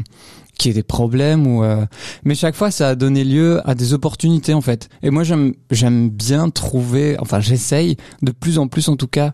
qu'il 0.61 0.69
y 0.69 0.71
ait 0.71 0.75
des 0.75 0.83
problèmes 0.83 1.47
ou 1.47 1.63
euh, 1.63 1.85
mais 2.23 2.35
chaque 2.35 2.55
fois 2.55 2.71
ça 2.71 2.89
a 2.89 2.95
donné 2.95 3.23
lieu 3.23 3.61
à 3.67 3.75
des 3.75 3.93
opportunités 3.93 4.53
en 4.53 4.61
fait. 4.61 4.89
Et 5.03 5.09
moi 5.09 5.23
j'aime 5.23 5.53
j'aime 5.71 6.09
bien 6.09 6.49
trouver 6.49 7.17
enfin 7.19 7.39
j'essaye 7.39 7.97
de 8.21 8.31
plus 8.31 8.57
en 8.57 8.67
plus 8.67 8.87
en 8.87 8.95
tout 8.95 9.07
cas 9.07 9.31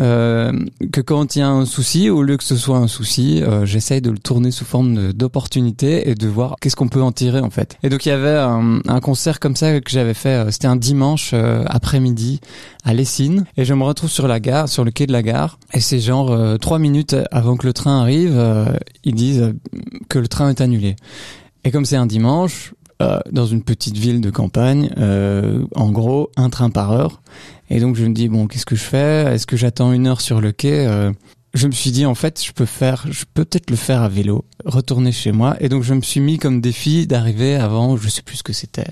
euh, 0.00 0.52
que 0.92 1.00
quand 1.00 1.36
il 1.36 1.40
y 1.40 1.42
a 1.42 1.48
un 1.48 1.66
souci 1.66 2.10
au 2.10 2.22
lieu 2.22 2.36
que 2.36 2.44
ce 2.44 2.56
soit 2.56 2.78
un 2.78 2.88
souci 2.88 3.42
euh, 3.42 3.66
j'essaye 3.66 4.00
de 4.00 4.10
le 4.10 4.18
tourner 4.18 4.50
sous 4.50 4.64
forme 4.64 5.12
d'opportunité 5.12 6.08
et 6.08 6.14
de 6.14 6.28
voir 6.28 6.56
qu'est-ce 6.60 6.76
qu'on 6.76 6.88
peut 6.88 7.02
en 7.02 7.12
tirer 7.12 7.40
en 7.40 7.50
fait. 7.50 7.76
Et 7.82 7.88
donc 7.88 8.06
il 8.06 8.10
y 8.10 8.12
avait 8.12 8.36
un, 8.36 8.80
un 8.86 9.00
concert 9.00 9.40
comme 9.40 9.56
ça 9.56 9.80
que 9.80 9.90
j'avais 9.90 10.14
fait 10.14 10.38
euh, 10.38 10.50
c'était 10.50 10.66
un 10.66 10.76
dimanche 10.76 11.30
euh, 11.34 11.64
après-midi 11.66 12.40
à 12.84 12.94
Lessines. 12.94 13.44
Et 13.56 13.64
je 13.64 13.74
me 13.74 13.84
retrouve 13.84 14.10
sur 14.10 14.28
la 14.28 14.40
gare 14.40 14.68
sur 14.68 14.84
le 14.84 14.90
quai 14.90 15.06
de 15.06 15.12
la 15.12 15.22
gare. 15.22 15.58
Et 15.74 15.80
c'est 15.80 16.00
genre 16.00 16.30
euh, 16.30 16.56
trois 16.56 16.78
minutes 16.78 17.16
avant 17.30 17.56
que 17.56 17.66
le 17.66 17.72
train 17.72 18.00
arrive 18.00 18.38
ils 19.04 19.14
disent 19.14 19.54
que 20.08 20.18
le 20.18 20.28
train 20.28 20.48
est 20.50 20.60
annulé. 20.60 20.67
Et 21.64 21.70
comme 21.70 21.84
c'est 21.84 21.96
un 21.96 22.06
dimanche, 22.06 22.74
euh, 23.00 23.20
dans 23.30 23.46
une 23.46 23.62
petite 23.62 23.96
ville 23.96 24.20
de 24.20 24.30
campagne, 24.30 24.90
euh, 24.98 25.64
en 25.76 25.90
gros, 25.90 26.30
un 26.36 26.50
train 26.50 26.70
par 26.70 26.90
heure. 26.92 27.22
Et 27.70 27.78
donc 27.80 27.96
je 27.96 28.04
me 28.04 28.12
dis, 28.12 28.28
bon, 28.28 28.46
qu'est-ce 28.46 28.66
que 28.66 28.74
je 28.76 28.82
fais? 28.82 29.32
Est-ce 29.32 29.46
que 29.46 29.56
j'attends 29.56 29.92
une 29.92 30.06
heure 30.06 30.20
sur 30.20 30.40
le 30.40 30.52
quai? 30.52 30.86
Euh, 30.86 31.12
Je 31.54 31.66
me 31.66 31.72
suis 31.72 31.90
dit, 31.92 32.06
en 32.06 32.14
fait, 32.14 32.44
je 32.44 32.52
peux 32.52 32.66
faire, 32.66 33.06
je 33.10 33.24
peux 33.32 33.44
peut-être 33.44 33.70
le 33.70 33.76
faire 33.76 34.02
à 34.02 34.08
vélo, 34.08 34.44
retourner 34.64 35.12
chez 35.12 35.32
moi. 35.32 35.56
Et 35.60 35.68
donc 35.68 35.82
je 35.82 35.94
me 35.94 36.00
suis 36.00 36.20
mis 36.20 36.38
comme 36.38 36.60
défi 36.60 37.06
d'arriver 37.06 37.54
avant, 37.54 37.96
je 37.96 38.08
sais 38.08 38.22
plus 38.22 38.36
ce 38.36 38.42
que 38.42 38.52
c'était, 38.52 38.86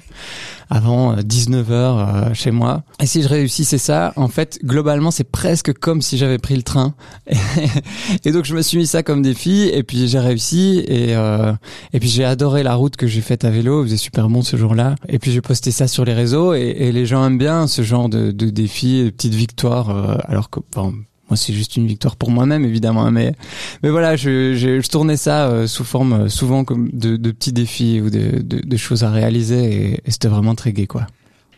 avant 0.71 1.17
19h 1.17 1.71
euh, 1.71 2.35
chez 2.35 2.51
moi. 2.51 2.83
Et 3.01 3.07
si 3.07 3.23
je 3.23 3.29
réussissais 3.29 3.79
ça, 3.79 4.13
en 4.17 4.29
fait, 4.29 4.59
globalement, 4.65 5.11
c'est 5.11 5.31
presque 5.31 5.73
comme 5.73 6.03
si 6.03 6.19
j'avais 6.19 6.39
pris 6.39 6.57
le 6.57 6.63
train. 6.63 6.95
Et, 8.25 8.33
donc, 8.33 8.45
je 8.45 8.55
me 8.55 8.63
suis 8.63 8.79
mis 8.79 8.87
ça 8.87 9.03
comme 9.03 9.23
défi, 9.23 9.71
et 9.73 9.83
puis 9.83 10.09
j'ai 10.09 10.19
réussi, 10.19 10.85
et, 10.87 11.15
euh, 11.17 11.53
et 11.93 12.01
puis 12.01 12.09
j'ai 12.09 12.25
adoré 12.25 12.63
la 12.63 12.75
route 12.75 12.97
que 12.97 13.07
j'ai 13.07 13.21
faite 13.21 13.45
à 13.45 13.51
vélo, 13.51 13.83
il 13.83 13.87
faisait 13.87 13.97
super 13.97 14.29
bon 14.29 14.43
ce 14.43 14.57
jour-là. 14.57 14.95
Et 15.09 15.19
puis 15.19 15.33
j'ai 15.33 15.41
posté 15.41 15.71
ça 15.71 15.89
sur 15.89 16.05
les 16.05 16.15
réseaux, 16.15 16.55
et, 16.55 16.93
les 16.93 17.07
gens 17.07 17.25
aiment 17.27 17.39
bien 17.39 17.67
ce 17.67 17.83
genre 17.83 18.09
de, 18.09 18.31
de 18.31 18.51
défis, 18.51 19.05
de 19.05 19.11
petites 19.11 19.35
victoires, 19.35 19.91
euh, 19.91 20.17
alors 20.27 20.51
que... 20.51 20.61
Bon, 20.73 20.95
moi 21.29 21.37
c'est 21.37 21.53
juste 21.53 21.77
une 21.77 21.87
victoire 21.87 22.17
pour 22.17 22.31
moi-même 22.31 22.65
évidemment 22.65 23.11
mais 23.11 23.35
mais 23.83 23.91
voilà 23.91 24.17
je, 24.17 24.55
je, 24.55 24.81
je 24.81 24.89
tournais 24.89 25.17
ça 25.17 25.49
euh, 25.49 25.67
sous 25.67 25.85
forme 25.85 26.13
euh, 26.13 26.29
souvent 26.29 26.65
comme 26.65 26.91
de, 26.93 27.17
de, 27.17 27.31
petits 27.31 27.53
défis 27.53 28.01
ou 28.01 28.11
de, 28.11 28.43
de, 28.43 28.61
de 28.61 28.77
choses 28.77 29.05
à 29.05 29.11
réaliser 29.11 29.65
et, 29.65 29.93
et 30.05 30.11
c'était 30.11 30.29
vraiment 30.29 30.55
très 30.55 30.73
gai 30.73 30.87
quoi 30.87 31.07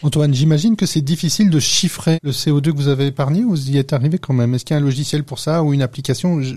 Antoine, 0.03 0.33
j'imagine 0.33 0.77
que 0.77 0.87
c'est 0.87 1.01
difficile 1.01 1.51
de 1.51 1.59
chiffrer 1.59 2.21
le 2.23 2.31
CO2 2.31 2.71
que 2.71 2.77
vous 2.77 2.87
avez 2.87 3.07
épargné 3.07 3.43
ou 3.43 3.51
vous 3.51 3.71
y 3.71 3.79
êtes 3.79 3.93
arrivé 3.93 4.19
quand 4.19 4.33
même? 4.33 4.55
Est-ce 4.55 4.65
qu'il 4.65 4.75
y 4.75 4.79
a 4.79 4.81
un 4.81 4.85
logiciel 4.85 5.25
pour 5.25 5.41
ça 5.41 5.65
ou 5.65 5.75
une 5.75 5.83
application? 5.83 6.41
Je, 6.41 6.55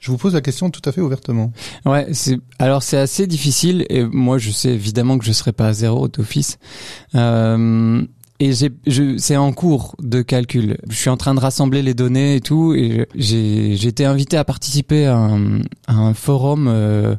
je 0.00 0.10
vous 0.10 0.18
pose 0.18 0.34
la 0.34 0.42
question 0.42 0.68
tout 0.68 0.82
à 0.84 0.92
fait 0.92 1.00
ouvertement. 1.00 1.50
Ouais, 1.86 2.08
c'est 2.12 2.36
alors 2.58 2.82
c'est 2.82 2.98
assez 2.98 3.26
difficile 3.26 3.86
et 3.88 4.04
moi 4.04 4.36
je 4.36 4.50
sais 4.50 4.68
évidemment 4.68 5.16
que 5.16 5.24
je 5.24 5.32
serai 5.32 5.52
pas 5.52 5.68
à 5.68 5.72
zéro 5.72 6.08
d'office. 6.08 6.58
Euh, 7.14 8.02
et 8.40 8.52
c'est 8.52 9.36
en 9.36 9.52
cours 9.52 9.94
de 10.02 10.22
calcul. 10.22 10.76
Je 10.88 10.96
suis 10.96 11.10
en 11.10 11.16
train 11.16 11.34
de 11.34 11.40
rassembler 11.40 11.82
les 11.82 11.94
données 11.94 12.36
et 12.36 12.40
tout, 12.40 12.74
et 12.74 13.06
j'ai, 13.14 13.76
j'ai 13.76 13.88
été 13.88 14.04
invité 14.04 14.36
à 14.36 14.44
participer 14.44 15.06
à 15.06 15.16
un, 15.16 15.60
à 15.86 15.94
un 15.94 16.14
forum 16.14 16.66
euh, 16.68 17.14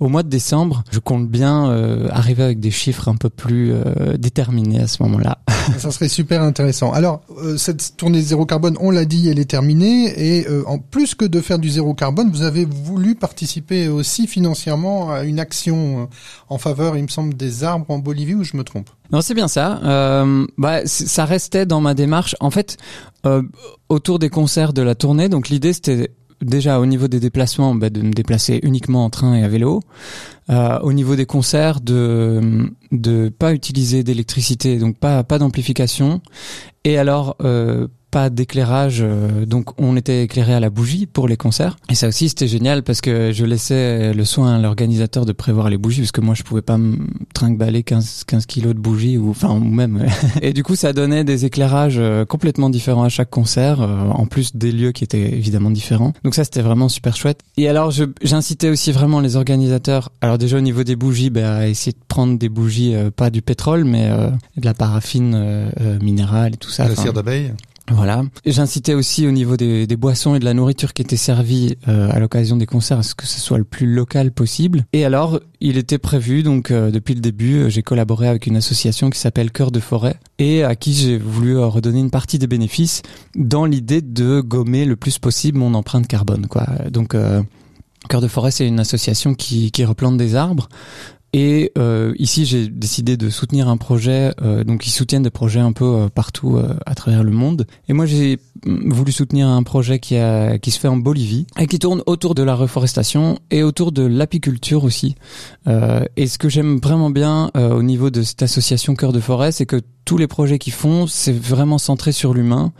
au 0.00 0.08
mois 0.08 0.22
de 0.22 0.28
décembre. 0.28 0.84
Je 0.90 0.98
compte 0.98 1.28
bien 1.28 1.70
euh, 1.70 2.08
arriver 2.10 2.42
avec 2.42 2.60
des 2.60 2.70
chiffres 2.70 3.08
un 3.08 3.16
peu 3.16 3.30
plus 3.30 3.72
euh, 3.72 4.16
déterminés 4.16 4.80
à 4.80 4.86
ce 4.86 5.02
moment-là. 5.02 5.38
Ça 5.78 5.90
serait 5.90 6.08
super 6.08 6.42
intéressant. 6.42 6.92
Alors, 6.92 7.22
euh, 7.42 7.56
cette 7.56 7.96
tournée 7.96 8.20
zéro 8.20 8.46
carbone, 8.46 8.76
on 8.80 8.90
l'a 8.90 9.04
dit, 9.04 9.28
elle 9.28 9.38
est 9.38 9.50
terminée, 9.50 10.12
et 10.16 10.46
en 10.66 10.78
plus 10.78 11.14
que 11.14 11.24
de 11.24 11.40
faire 11.40 11.58
du 11.58 11.70
zéro 11.70 11.94
carbone, 11.94 12.30
vous 12.30 12.42
avez 12.42 12.64
voulu 12.64 13.14
participer 13.14 13.88
aussi 13.88 14.26
financièrement 14.26 15.12
à 15.12 15.24
une 15.24 15.40
action 15.40 16.08
en 16.48 16.58
faveur, 16.58 16.96
il 16.96 17.02
me 17.04 17.08
semble, 17.08 17.34
des 17.34 17.64
arbres 17.64 17.86
en 17.88 17.98
Bolivie, 17.98 18.34
ou 18.34 18.44
je 18.44 18.56
me 18.56 18.64
trompe? 18.64 18.90
Non, 19.12 19.20
c'est 19.20 19.34
bien 19.34 19.48
ça. 19.48 19.80
Euh, 19.84 20.46
bah, 20.56 20.80
ça 20.86 21.24
restait 21.24 21.66
dans 21.66 21.80
ma 21.80 21.94
démarche. 21.94 22.34
En 22.40 22.50
fait, 22.50 22.78
euh, 23.26 23.42
autour 23.88 24.18
des 24.18 24.30
concerts 24.30 24.72
de 24.72 24.82
la 24.82 24.94
tournée, 24.94 25.28
donc 25.28 25.48
l'idée 25.48 25.72
c'était 25.72 26.10
déjà 26.40 26.80
au 26.80 26.86
niveau 26.86 27.08
des 27.08 27.20
déplacements, 27.20 27.74
bah, 27.74 27.90
de 27.90 28.02
me 28.02 28.12
déplacer 28.12 28.60
uniquement 28.62 29.04
en 29.04 29.10
train 29.10 29.34
et 29.34 29.42
à 29.42 29.48
vélo. 29.48 29.80
Euh, 30.50 30.78
au 30.80 30.92
niveau 30.92 31.16
des 31.16 31.26
concerts, 31.26 31.80
de 31.80 32.70
de 32.92 33.30
pas 33.30 33.52
utiliser 33.54 34.02
d'électricité, 34.04 34.78
donc 34.78 34.98
pas 34.98 35.24
pas 35.24 35.38
d'amplification. 35.38 36.20
Et 36.84 36.98
alors 36.98 37.36
euh, 37.42 37.88
pas 38.14 38.30
d'éclairage, 38.30 38.98
euh, 39.00 39.44
donc 39.44 39.70
on 39.76 39.96
était 39.96 40.22
éclairé 40.22 40.54
à 40.54 40.60
la 40.60 40.70
bougie 40.70 41.06
pour 41.06 41.26
les 41.26 41.36
concerts. 41.36 41.76
Et 41.90 41.96
ça 41.96 42.06
aussi 42.06 42.28
c'était 42.28 42.46
génial 42.46 42.84
parce 42.84 43.00
que 43.00 43.32
je 43.32 43.44
laissais 43.44 44.14
le 44.14 44.24
soin 44.24 44.54
à 44.54 44.58
l'organisateur 44.60 45.26
de 45.26 45.32
prévoir 45.32 45.68
les 45.68 45.78
bougies 45.78 46.02
parce 46.02 46.12
que 46.12 46.20
moi 46.20 46.36
je 46.36 46.44
pouvais 46.44 46.62
pas 46.62 46.78
me 46.78 46.96
trinquer 47.34 47.82
15, 47.82 48.22
15 48.24 48.46
kilos 48.46 48.72
de 48.72 48.78
bougies 48.78 49.18
ou 49.18 49.30
enfin 49.30 49.50
ou 49.50 49.64
même. 49.64 50.06
Et 50.42 50.52
du 50.52 50.62
coup 50.62 50.76
ça 50.76 50.92
donnait 50.92 51.24
des 51.24 51.44
éclairages 51.44 51.96
euh, 51.98 52.24
complètement 52.24 52.70
différents 52.70 53.02
à 53.02 53.08
chaque 53.08 53.30
concert, 53.30 53.80
euh, 53.80 54.10
en 54.10 54.26
plus 54.26 54.54
des 54.54 54.70
lieux 54.70 54.92
qui 54.92 55.02
étaient 55.02 55.32
évidemment 55.32 55.72
différents. 55.72 56.12
Donc 56.22 56.36
ça 56.36 56.44
c'était 56.44 56.62
vraiment 56.62 56.88
super 56.88 57.16
chouette. 57.16 57.40
Et 57.56 57.68
alors 57.68 57.92
j'incitais 58.22 58.68
aussi 58.68 58.92
vraiment 58.92 59.18
les 59.18 59.34
organisateurs, 59.34 60.12
alors 60.20 60.38
déjà 60.38 60.58
au 60.58 60.60
niveau 60.60 60.84
des 60.84 60.94
bougies, 60.94 61.30
bah, 61.30 61.56
à 61.56 61.66
essayer 61.66 61.90
de 61.90 62.04
prendre 62.06 62.38
des 62.38 62.48
bougies 62.48 62.94
pas 63.16 63.30
du 63.30 63.42
pétrole 63.42 63.82
mais 63.82 64.08
de 64.56 64.64
la 64.64 64.72
paraffine 64.72 65.72
minérale 66.00 66.54
et 66.54 66.58
tout 66.58 66.70
ça. 66.70 66.86
La 66.86 66.94
cire 66.94 67.12
d'abeille 67.12 67.50
voilà. 67.90 68.22
J'incitais 68.46 68.94
aussi 68.94 69.26
au 69.26 69.30
niveau 69.30 69.56
des, 69.56 69.86
boissons 69.96 70.34
et 70.34 70.38
de 70.38 70.44
la 70.44 70.54
nourriture 70.54 70.92
qui 70.94 71.02
étaient 71.02 71.16
servies 71.16 71.76
euh, 71.86 72.10
à 72.10 72.18
l'occasion 72.18 72.56
des 72.56 72.66
concerts 72.66 72.98
à 72.98 73.02
ce 73.02 73.14
que 73.14 73.26
ce 73.26 73.38
soit 73.38 73.58
le 73.58 73.64
plus 73.64 73.86
local 73.86 74.32
possible. 74.32 74.86
Et 74.92 75.04
alors, 75.04 75.40
il 75.60 75.76
était 75.76 75.98
prévu, 75.98 76.42
donc 76.42 76.70
euh, 76.70 76.90
depuis 76.90 77.14
le 77.14 77.20
début, 77.20 77.56
euh, 77.56 77.68
j'ai 77.68 77.82
collaboré 77.82 78.26
avec 78.26 78.46
une 78.46 78.56
association 78.56 79.10
qui 79.10 79.18
s'appelle 79.18 79.50
Cœur 79.50 79.70
de 79.70 79.80
Forêt 79.80 80.16
et 80.38 80.64
à 80.64 80.76
qui 80.76 80.94
j'ai 80.94 81.18
voulu 81.18 81.56
euh, 81.56 81.66
redonner 81.66 82.00
une 82.00 82.10
partie 82.10 82.38
des 82.38 82.46
bénéfices 82.46 83.02
dans 83.34 83.66
l'idée 83.66 84.00
de 84.00 84.40
gommer 84.40 84.86
le 84.86 84.96
plus 84.96 85.18
possible 85.18 85.58
mon 85.58 85.74
empreinte 85.74 86.08
carbone. 86.08 86.46
Quoi. 86.46 86.66
Donc 86.90 87.16
Cœur 88.08 88.20
de 88.20 88.28
Forêt, 88.28 88.50
c'est 88.50 88.66
une 88.66 88.80
association 88.80 89.34
qui 89.34 89.70
replante 89.84 90.16
des 90.16 90.36
arbres 90.36 90.68
et 91.36 91.72
euh, 91.76 92.14
ici, 92.16 92.46
j'ai 92.46 92.68
décidé 92.68 93.16
de 93.16 93.28
soutenir 93.28 93.68
un 93.68 93.76
projet. 93.76 94.32
Euh, 94.40 94.62
donc, 94.62 94.86
ils 94.86 94.90
soutiennent 94.90 95.24
des 95.24 95.30
projets 95.30 95.58
un 95.58 95.72
peu 95.72 95.84
euh, 95.84 96.08
partout 96.08 96.56
euh, 96.56 96.76
à 96.86 96.94
travers 96.94 97.24
le 97.24 97.32
monde. 97.32 97.66
Et 97.88 97.92
moi, 97.92 98.06
j'ai 98.06 98.38
voulu 98.64 99.10
soutenir 99.10 99.48
un 99.48 99.64
projet 99.64 99.98
qui 99.98 100.16
a 100.16 100.58
qui 100.58 100.70
se 100.70 100.78
fait 100.78 100.86
en 100.86 100.96
Bolivie 100.96 101.48
et 101.58 101.66
qui 101.66 101.80
tourne 101.80 102.04
autour 102.06 102.36
de 102.36 102.44
la 102.44 102.54
reforestation 102.54 103.36
et 103.50 103.64
autour 103.64 103.90
de 103.90 104.06
l'apiculture 104.06 104.84
aussi. 104.84 105.16
Euh, 105.66 106.04
et 106.16 106.28
ce 106.28 106.38
que 106.38 106.48
j'aime 106.48 106.78
vraiment 106.78 107.10
bien 107.10 107.50
au 107.54 107.82
niveau 107.82 108.10
de 108.10 108.22
cette 108.22 108.42
association 108.42 108.94
Cœur 108.94 109.12
de 109.12 109.20
Forêt, 109.20 109.50
c'est 109.50 109.66
que 109.66 109.80
tous 110.04 110.16
les 110.16 110.28
projets 110.28 110.58
qu'ils 110.58 110.72
font, 110.72 111.06
c'est 111.06 111.36
vraiment 111.36 111.78
centré 111.78 112.12
sur 112.12 112.32
l'humain. 112.32 112.72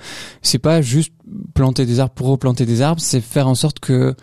C'est 0.43 0.59
pas 0.59 0.81
juste 0.81 1.13
planter 1.55 1.87
des 1.87 2.01
arbres 2.01 2.15
pour 2.15 2.29
replanter 2.29 2.67
des 2.67 2.83
arbres, 2.83 3.01
c'est 3.01 3.21
faire 3.21 3.49
en 3.49 3.55
sorte 3.55 3.81
que 3.81 4.15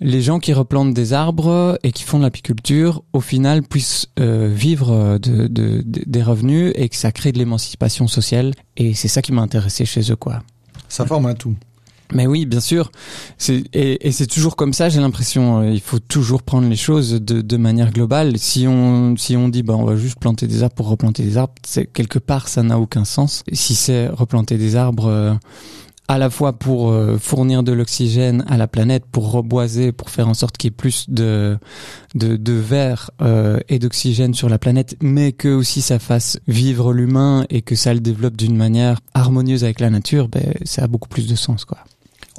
les 0.00 0.22
gens 0.22 0.38
qui 0.38 0.52
replantent 0.52 0.94
des 0.94 1.12
arbres 1.12 1.78
et 1.82 1.92
qui 1.92 2.04
font 2.04 2.18
de 2.18 2.22
l'apiculture, 2.22 3.02
au 3.12 3.20
final, 3.20 3.62
puissent 3.62 4.06
euh, 4.20 4.52
vivre 4.52 5.18
de, 5.18 5.46
de, 5.48 5.82
de, 5.84 6.02
des 6.06 6.22
revenus 6.22 6.72
et 6.76 6.88
que 6.88 6.96
ça 6.96 7.12
crée 7.12 7.32
de 7.32 7.38
l'émancipation 7.38 8.06
sociale. 8.06 8.54
Et 8.76 8.94
c'est 8.94 9.08
ça 9.08 9.22
qui 9.22 9.32
m'a 9.32 9.42
intéressé 9.42 9.84
chez 9.84 10.12
eux, 10.12 10.16
quoi. 10.16 10.42
Ça 10.88 11.04
forme 11.04 11.26
un 11.26 11.34
tout. 11.34 11.54
Mais 12.14 12.26
oui, 12.26 12.46
bien 12.46 12.60
sûr. 12.60 12.90
Et, 13.50 14.08
et 14.08 14.12
c'est 14.12 14.26
toujours 14.26 14.56
comme 14.56 14.72
ça, 14.72 14.88
j'ai 14.88 15.00
l'impression. 15.00 15.62
Il 15.62 15.80
faut 15.80 15.98
toujours 15.98 16.42
prendre 16.42 16.66
les 16.68 16.76
choses 16.76 17.12
de, 17.12 17.42
de 17.42 17.56
manière 17.56 17.92
globale. 17.92 18.38
Si 18.38 18.66
on, 18.66 19.14
si 19.16 19.36
on 19.36 19.48
dit, 19.48 19.62
bah, 19.62 19.74
on 19.76 19.84
va 19.84 19.96
juste 19.96 20.18
planter 20.18 20.46
des 20.46 20.62
arbres 20.62 20.74
pour 20.74 20.88
replanter 20.88 21.22
des 21.22 21.36
arbres, 21.36 21.52
c'est, 21.66 21.86
quelque 21.86 22.18
part, 22.18 22.48
ça 22.48 22.62
n'a 22.62 22.78
aucun 22.78 23.04
sens. 23.04 23.42
Si 23.52 23.74
c'est 23.74 24.08
replanter 24.08 24.56
des 24.56 24.74
arbres, 24.74 25.06
euh, 25.06 25.34
à 26.08 26.18
la 26.18 26.30
fois 26.30 26.54
pour 26.54 26.90
euh, 26.90 27.18
fournir 27.18 27.62
de 27.62 27.72
l'oxygène 27.72 28.44
à 28.48 28.56
la 28.56 28.66
planète, 28.66 29.04
pour 29.10 29.30
reboiser, 29.30 29.92
pour 29.92 30.10
faire 30.10 30.28
en 30.28 30.34
sorte 30.34 30.56
qu'il 30.56 30.68
y 30.68 30.72
ait 30.72 30.76
plus 30.76 31.08
de 31.08 31.58
de, 32.14 32.36
de 32.36 32.52
verre 32.54 33.10
euh, 33.20 33.60
et 33.68 33.78
d'oxygène 33.78 34.34
sur 34.34 34.48
la 34.48 34.58
planète, 34.58 34.96
mais 35.02 35.32
que 35.32 35.48
aussi 35.48 35.82
ça 35.82 35.98
fasse 35.98 36.40
vivre 36.48 36.92
l'humain 36.92 37.44
et 37.50 37.62
que 37.62 37.76
ça 37.76 37.92
le 37.92 38.00
développe 38.00 38.36
d'une 38.36 38.56
manière 38.56 39.00
harmonieuse 39.14 39.64
avec 39.64 39.80
la 39.80 39.90
nature, 39.90 40.28
ben, 40.28 40.54
ça 40.64 40.84
a 40.84 40.86
beaucoup 40.86 41.08
plus 41.08 41.28
de 41.28 41.34
sens, 41.34 41.64
quoi. 41.64 41.78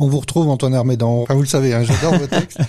On 0.02 0.08
vous 0.08 0.20
retrouve 0.20 0.48
Antoine 0.48 0.74
Armédan. 0.74 1.24
Enfin, 1.24 1.34
vous 1.34 1.42
le 1.42 1.48
savez, 1.48 1.74
hein, 1.74 1.84
j'adore 1.84 2.18
vos 2.18 2.28
textes. 2.40 2.60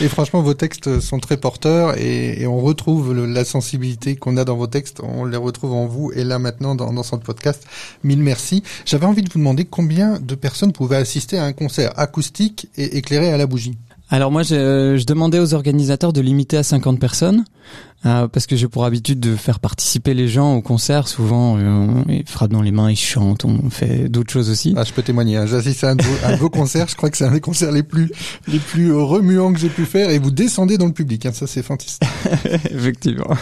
Et 0.00 0.08
franchement, 0.08 0.42
vos 0.42 0.54
textes 0.54 0.98
sont 0.98 1.20
très 1.20 1.36
porteurs 1.36 1.96
et, 1.96 2.46
on 2.48 2.60
retrouve 2.60 3.14
la 3.14 3.44
sensibilité 3.44 4.16
qu'on 4.16 4.36
a 4.36 4.44
dans 4.44 4.56
vos 4.56 4.66
textes. 4.66 5.00
On 5.00 5.24
les 5.24 5.36
retrouve 5.36 5.72
en 5.72 5.86
vous 5.86 6.10
et 6.12 6.24
là 6.24 6.40
maintenant 6.40 6.74
dans, 6.74 6.92
dans 6.92 7.04
ce 7.04 7.14
podcast. 7.14 7.64
Mille 8.02 8.18
merci. 8.18 8.64
J'avais 8.84 9.06
envie 9.06 9.22
de 9.22 9.30
vous 9.32 9.38
demander 9.38 9.64
combien 9.66 10.18
de 10.18 10.34
personnes 10.34 10.72
pouvaient 10.72 10.96
assister 10.96 11.38
à 11.38 11.44
un 11.44 11.52
concert 11.52 11.96
acoustique 11.96 12.66
et 12.76 12.96
éclairé 12.96 13.32
à 13.32 13.36
la 13.36 13.46
bougie? 13.46 13.78
Alors 14.12 14.32
moi, 14.32 14.42
je, 14.42 14.96
je 14.98 15.04
demandais 15.06 15.38
aux 15.38 15.54
organisateurs 15.54 16.12
de 16.12 16.20
limiter 16.20 16.56
à 16.56 16.62
50 16.64 16.98
personnes. 16.98 17.44
Euh, 18.06 18.28
parce 18.28 18.46
que 18.46 18.56
j'ai 18.56 18.66
pour 18.66 18.86
habitude 18.86 19.20
de 19.20 19.36
faire 19.36 19.60
participer 19.60 20.14
les 20.14 20.26
gens 20.26 20.54
au 20.54 20.62
concert. 20.62 21.06
Souvent, 21.06 21.58
euh, 21.58 22.02
ils 22.08 22.26
frappent 22.26 22.50
dans 22.50 22.62
les 22.62 22.70
mains, 22.70 22.90
ils 22.90 22.96
chantent, 22.96 23.44
on 23.44 23.68
fait 23.68 24.08
d'autres 24.08 24.32
choses 24.32 24.48
aussi. 24.48 24.72
Ah, 24.74 24.84
je 24.84 24.92
peux 24.94 25.02
témoigner. 25.02 25.36
Hein. 25.36 25.44
J'assiste 25.44 25.84
à 25.84 25.90
un, 25.90 25.96
un 26.24 26.36
beau 26.38 26.48
concert. 26.48 26.88
Je 26.88 26.96
crois 26.96 27.10
que 27.10 27.18
c'est 27.18 27.26
un 27.26 27.32
des 27.32 27.42
concerts 27.42 27.72
les 27.72 27.82
plus 27.82 28.10
les 28.48 28.58
plus 28.58 28.94
remuants 28.94 29.52
que 29.52 29.58
j'ai 29.58 29.68
pu 29.68 29.84
faire. 29.84 30.08
Et 30.08 30.18
vous 30.18 30.30
descendez 30.30 30.78
dans 30.78 30.86
le 30.86 30.94
public. 30.94 31.26
Hein. 31.26 31.32
Ça, 31.34 31.46
c'est 31.46 31.62
fantastique. 31.62 32.08
Effectivement. 32.70 33.28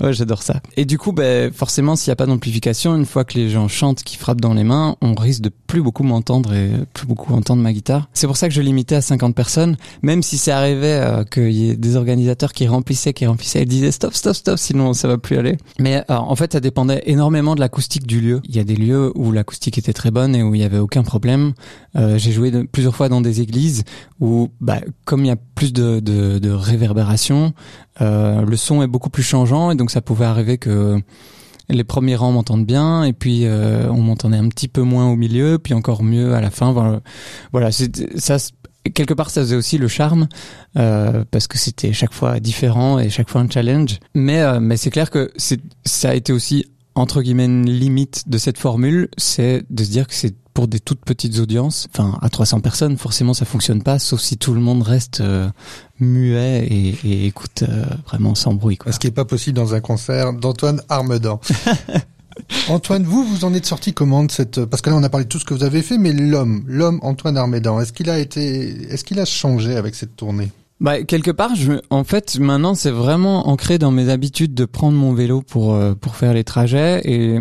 ouais, 0.00 0.12
j'adore 0.12 0.42
ça. 0.42 0.60
Et 0.76 0.84
du 0.84 0.98
coup, 0.98 1.12
ben, 1.12 1.52
forcément, 1.52 1.96
s'il 1.96 2.10
n'y 2.10 2.12
a 2.12 2.16
pas 2.16 2.26
d'amplification, 2.26 2.94
une 2.94 3.06
fois 3.06 3.24
que 3.24 3.34
les 3.34 3.50
gens 3.50 3.68
chantent, 3.68 4.02
qui 4.02 4.16
frappent 4.16 4.40
dans 4.40 4.54
les 4.54 4.64
mains, 4.64 4.96
on 5.00 5.14
risque 5.14 5.42
de 5.42 5.50
plus 5.66 5.82
beaucoup 5.82 6.02
m'entendre 6.02 6.52
et 6.54 6.70
plus 6.92 7.06
beaucoup 7.06 7.34
entendre 7.34 7.62
ma 7.62 7.72
guitare. 7.72 8.08
C'est 8.12 8.26
pour 8.26 8.36
ça 8.36 8.48
que 8.48 8.54
je 8.54 8.60
limitais 8.60 8.96
à 8.96 9.00
50 9.00 9.34
personnes, 9.34 9.76
même 10.02 10.22
si 10.22 10.38
c'est 10.38 10.52
arrivé 10.52 10.92
euh, 10.92 11.24
qu'il 11.24 11.52
y 11.52 11.70
ait 11.70 11.76
des 11.76 11.96
organisateurs 11.96 12.52
qui 12.52 12.66
remplissaient, 12.68 13.12
qui 13.12 13.26
remplissaient 13.26 13.56
ça 13.56 13.64
disait 13.64 13.90
stop, 13.90 14.14
stop, 14.14 14.34
stop, 14.34 14.58
sinon 14.58 14.92
ça 14.92 15.08
va 15.08 15.18
plus 15.18 15.38
aller. 15.38 15.56
Mais 15.78 16.04
en 16.08 16.36
fait, 16.36 16.52
ça 16.52 16.60
dépendait 16.60 17.02
énormément 17.06 17.54
de 17.54 17.60
l'acoustique 17.60 18.06
du 18.06 18.20
lieu. 18.20 18.40
Il 18.44 18.54
y 18.54 18.58
a 18.58 18.64
des 18.64 18.76
lieux 18.76 19.12
où 19.14 19.32
l'acoustique 19.32 19.78
était 19.78 19.92
très 19.92 20.10
bonne 20.10 20.34
et 20.34 20.42
où 20.42 20.54
il 20.54 20.60
y 20.60 20.64
avait 20.64 20.78
aucun 20.78 21.02
problème. 21.02 21.52
Euh, 21.96 22.18
j'ai 22.18 22.32
joué 22.32 22.52
plusieurs 22.66 22.94
fois 22.94 23.08
dans 23.08 23.20
des 23.20 23.40
églises 23.40 23.84
où, 24.20 24.48
bah, 24.60 24.80
comme 25.04 25.24
il 25.24 25.28
y 25.28 25.30
a 25.30 25.36
plus 25.36 25.72
de, 25.72 26.50
réverbération, 26.50 27.52
euh, 28.00 28.42
le 28.42 28.56
son 28.56 28.82
est 28.82 28.86
beaucoup 28.86 29.10
plus 29.10 29.22
changeant 29.22 29.70
et 29.70 29.74
donc 29.74 29.90
ça 29.90 30.00
pouvait 30.00 30.24
arriver 30.24 30.58
que 30.58 31.00
les 31.68 31.84
premiers 31.84 32.16
rangs 32.16 32.32
m'entendent 32.32 32.66
bien 32.66 33.04
et 33.04 33.12
puis 33.12 33.44
euh, 33.44 33.88
on 33.90 34.00
m'entendait 34.00 34.36
un 34.36 34.48
petit 34.48 34.68
peu 34.68 34.82
moins 34.82 35.10
au 35.10 35.16
milieu 35.16 35.58
puis 35.58 35.74
encore 35.74 36.02
mieux 36.02 36.34
à 36.34 36.40
la 36.40 36.50
fin. 36.50 36.72
Voilà, 36.72 37.00
voilà 37.52 37.70
ça 37.72 38.38
quelque 38.94 39.14
part 39.14 39.30
ça 39.30 39.40
faisait 39.40 39.56
aussi 39.56 39.78
le 39.78 39.88
charme 39.88 40.28
euh, 40.76 41.24
parce 41.30 41.46
que 41.46 41.58
c'était 41.58 41.92
chaque 41.92 42.12
fois 42.12 42.40
différent 42.40 42.98
et 42.98 43.10
chaque 43.10 43.28
fois 43.28 43.40
un 43.40 43.50
challenge. 43.50 43.98
Mais 44.14 44.42
euh, 44.42 44.60
mais 44.60 44.76
c'est 44.76 44.90
clair 44.90 45.10
que 45.10 45.32
ça 45.36 46.10
a 46.10 46.14
été 46.14 46.32
aussi 46.32 46.66
entre 46.94 47.22
guillemets 47.22 47.46
une 47.46 47.70
limite 47.70 48.28
de 48.28 48.38
cette 48.38 48.58
formule 48.58 49.08
c'est 49.18 49.64
de 49.70 49.84
se 49.84 49.90
dire 49.90 50.06
que 50.06 50.14
c'est 50.14 50.34
pour 50.56 50.68
des 50.68 50.80
toutes 50.80 51.04
petites 51.04 51.38
audiences 51.38 51.86
enfin 51.92 52.18
à 52.22 52.30
300 52.30 52.60
personnes 52.60 52.96
forcément 52.96 53.34
ça 53.34 53.44
fonctionne 53.44 53.82
pas 53.82 53.98
sauf 53.98 54.22
si 54.22 54.38
tout 54.38 54.54
le 54.54 54.60
monde 54.60 54.82
reste 54.82 55.20
euh, 55.20 55.50
muet 56.00 56.66
et, 56.66 56.96
et 57.04 57.26
écoute 57.26 57.62
euh, 57.62 57.84
vraiment 58.06 58.34
sans 58.34 58.54
bruit 58.54 58.78
quoi. 58.78 58.90
ce 58.90 58.98
qui 58.98 59.06
est 59.06 59.10
pas 59.10 59.26
possible 59.26 59.54
dans 59.54 59.74
un 59.74 59.80
concert 59.80 60.32
d'Antoine 60.32 60.80
Armedan 60.88 61.40
Antoine, 62.68 63.02
vous, 63.02 63.24
vous 63.24 63.44
en 63.44 63.52
êtes 63.52 63.66
sorti 63.66 63.92
comment 63.92 64.24
de 64.24 64.30
cette 64.30 64.64
parce 64.64 64.80
que 64.80 64.88
là 64.88 64.96
on 64.96 65.02
a 65.02 65.10
parlé 65.10 65.24
de 65.24 65.28
tout 65.28 65.38
ce 65.38 65.44
que 65.44 65.54
vous 65.54 65.64
avez 65.64 65.80
fait, 65.80 65.96
mais 65.96 66.12
l'homme, 66.12 66.64
l'homme 66.66 67.00
Antoine 67.02 67.38
Armédan, 67.38 67.80
est-ce 67.80 67.94
qu'il 67.94 68.10
a 68.10 68.18
été, 68.18 68.92
est-ce 68.92 69.04
qu'il 69.04 69.18
a 69.20 69.24
changé 69.24 69.74
avec 69.74 69.94
cette 69.94 70.16
tournée? 70.16 70.50
Bah, 70.78 71.02
quelque 71.02 71.30
part, 71.30 71.54
je, 71.54 71.72
en 71.88 72.04
fait, 72.04 72.38
maintenant, 72.38 72.74
c'est 72.74 72.90
vraiment 72.90 73.48
ancré 73.48 73.78
dans 73.78 73.90
mes 73.90 74.10
habitudes 74.10 74.52
de 74.52 74.66
prendre 74.66 74.98
mon 74.98 75.14
vélo 75.14 75.40
pour 75.40 75.72
euh, 75.72 75.94
pour 75.94 76.16
faire 76.16 76.34
les 76.34 76.44
trajets 76.44 77.00
et 77.04 77.40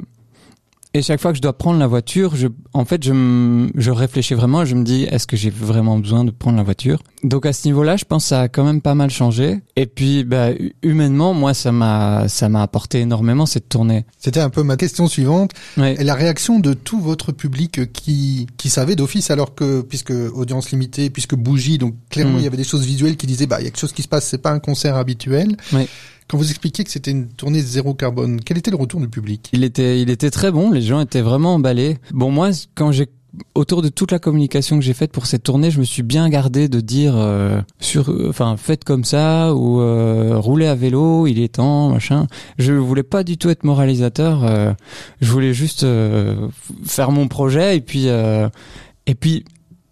et 0.95 1.01
chaque 1.01 1.19
fois 1.19 1.31
que 1.31 1.37
je 1.37 1.41
dois 1.41 1.51
prendre 1.51 1.77
la 1.77 1.87
voiture, 1.87 2.37
je, 2.37 2.47
en 2.71 2.85
fait, 2.85 3.03
je, 3.03 3.69
je 3.75 3.91
réfléchis 3.91 4.33
vraiment 4.33 4.61
et 4.61 4.65
je 4.65 4.75
me 4.75 4.85
dis, 4.85 5.03
est-ce 5.03 5.27
que 5.27 5.35
j'ai 5.35 5.49
vraiment 5.49 5.99
besoin 5.99 6.23
de 6.23 6.31
prendre 6.31 6.55
la 6.55 6.63
voiture? 6.63 7.03
Donc 7.25 7.45
à 7.45 7.51
ce 7.51 7.67
niveau-là, 7.67 7.97
je 7.97 8.05
pense 8.05 8.23
que 8.23 8.29
ça 8.29 8.39
a 8.43 8.47
quand 8.47 8.63
même 8.63 8.79
pas 8.79 8.95
mal 8.95 9.09
changé. 9.09 9.59
Et 9.75 9.87
puis, 9.87 10.23
bah, 10.23 10.51
humainement, 10.83 11.33
moi, 11.33 11.53
ça 11.53 11.73
m'a, 11.73 12.29
ça 12.29 12.47
m'a 12.47 12.61
apporté 12.61 13.01
énormément 13.01 13.45
cette 13.45 13.67
tournée. 13.67 14.05
C'était 14.17 14.39
un 14.39 14.49
peu 14.49 14.63
ma 14.63 14.77
question 14.77 15.09
suivante. 15.09 15.51
Et 15.77 16.01
la 16.05 16.15
réaction 16.15 16.59
de 16.59 16.71
tout 16.71 17.01
votre 17.01 17.33
public 17.33 17.91
qui, 17.91 18.47
qui 18.55 18.69
savait 18.69 18.95
d'office, 18.95 19.31
alors 19.31 19.53
que, 19.53 19.81
puisque 19.81 20.11
audience 20.11 20.71
limitée, 20.71 21.09
puisque 21.09 21.35
bougie, 21.35 21.77
donc 21.77 21.95
clairement, 22.09 22.35
mm. 22.35 22.39
il 22.39 22.43
y 22.45 22.47
avait 22.47 22.55
des 22.55 22.63
choses 22.63 22.85
visuelles 22.85 23.17
qui 23.17 23.27
disaient, 23.27 23.47
bah, 23.47 23.57
il 23.59 23.65
y 23.65 23.67
a 23.67 23.69
quelque 23.69 23.81
chose 23.81 23.91
qui 23.91 24.03
se 24.03 24.07
passe, 24.07 24.25
c'est 24.27 24.41
pas 24.41 24.51
un 24.51 24.59
concert 24.59 24.95
habituel. 24.95 25.57
Oui. 25.73 25.89
Quand 26.27 26.37
vous 26.37 26.49
expliquiez 26.49 26.83
que 26.83 26.91
c'était 26.91 27.11
une 27.11 27.27
tournée 27.27 27.61
zéro 27.61 27.93
carbone, 27.93 28.41
quel 28.43 28.57
était 28.57 28.71
le 28.71 28.77
retour 28.77 28.99
du 28.99 29.07
public? 29.07 29.49
Il 29.53 29.63
était, 29.63 30.01
il 30.01 30.09
était 30.09 30.31
très 30.31 30.51
bon. 30.51 30.71
Les 30.71 30.81
gens 30.81 30.99
étaient 30.99 31.21
vraiment 31.21 31.55
emballés. 31.55 31.97
Bon, 32.11 32.31
moi, 32.31 32.49
quand 32.73 32.91
j'ai 32.91 33.07
autour 33.53 33.81
de 33.81 33.89
toute 33.89 34.11
la 34.11 34.19
communication 34.19 34.77
que 34.77 34.83
j'ai 34.83 34.93
faite 34.93 35.11
pour 35.11 35.25
cette 35.25 35.43
tournée, 35.43 35.71
je 35.71 35.79
me 35.79 35.83
suis 35.83 36.03
bien 36.03 36.29
gardé 36.29 36.67
de 36.67 36.79
dire 36.79 37.15
euh, 37.15 37.61
sur, 37.79 38.13
enfin, 38.27 38.55
faites 38.57 38.83
comme 38.83 39.03
ça 39.03 39.53
ou 39.53 39.81
euh, 39.81 40.37
roulez 40.37 40.67
à 40.67 40.75
vélo, 40.75 41.27
il 41.27 41.39
est 41.39 41.55
temps, 41.55 41.89
machin. 41.89 42.27
Je 42.57 42.73
voulais 42.73 43.03
pas 43.03 43.23
du 43.23 43.37
tout 43.37 43.49
être 43.49 43.63
moralisateur. 43.63 44.43
Euh, 44.43 44.73
je 45.21 45.31
voulais 45.31 45.53
juste 45.53 45.83
euh, 45.83 46.47
faire 46.85 47.11
mon 47.11 47.27
projet 47.27 47.77
et 47.77 47.81
puis 47.81 48.07
et 48.07 49.15
puis 49.15 49.45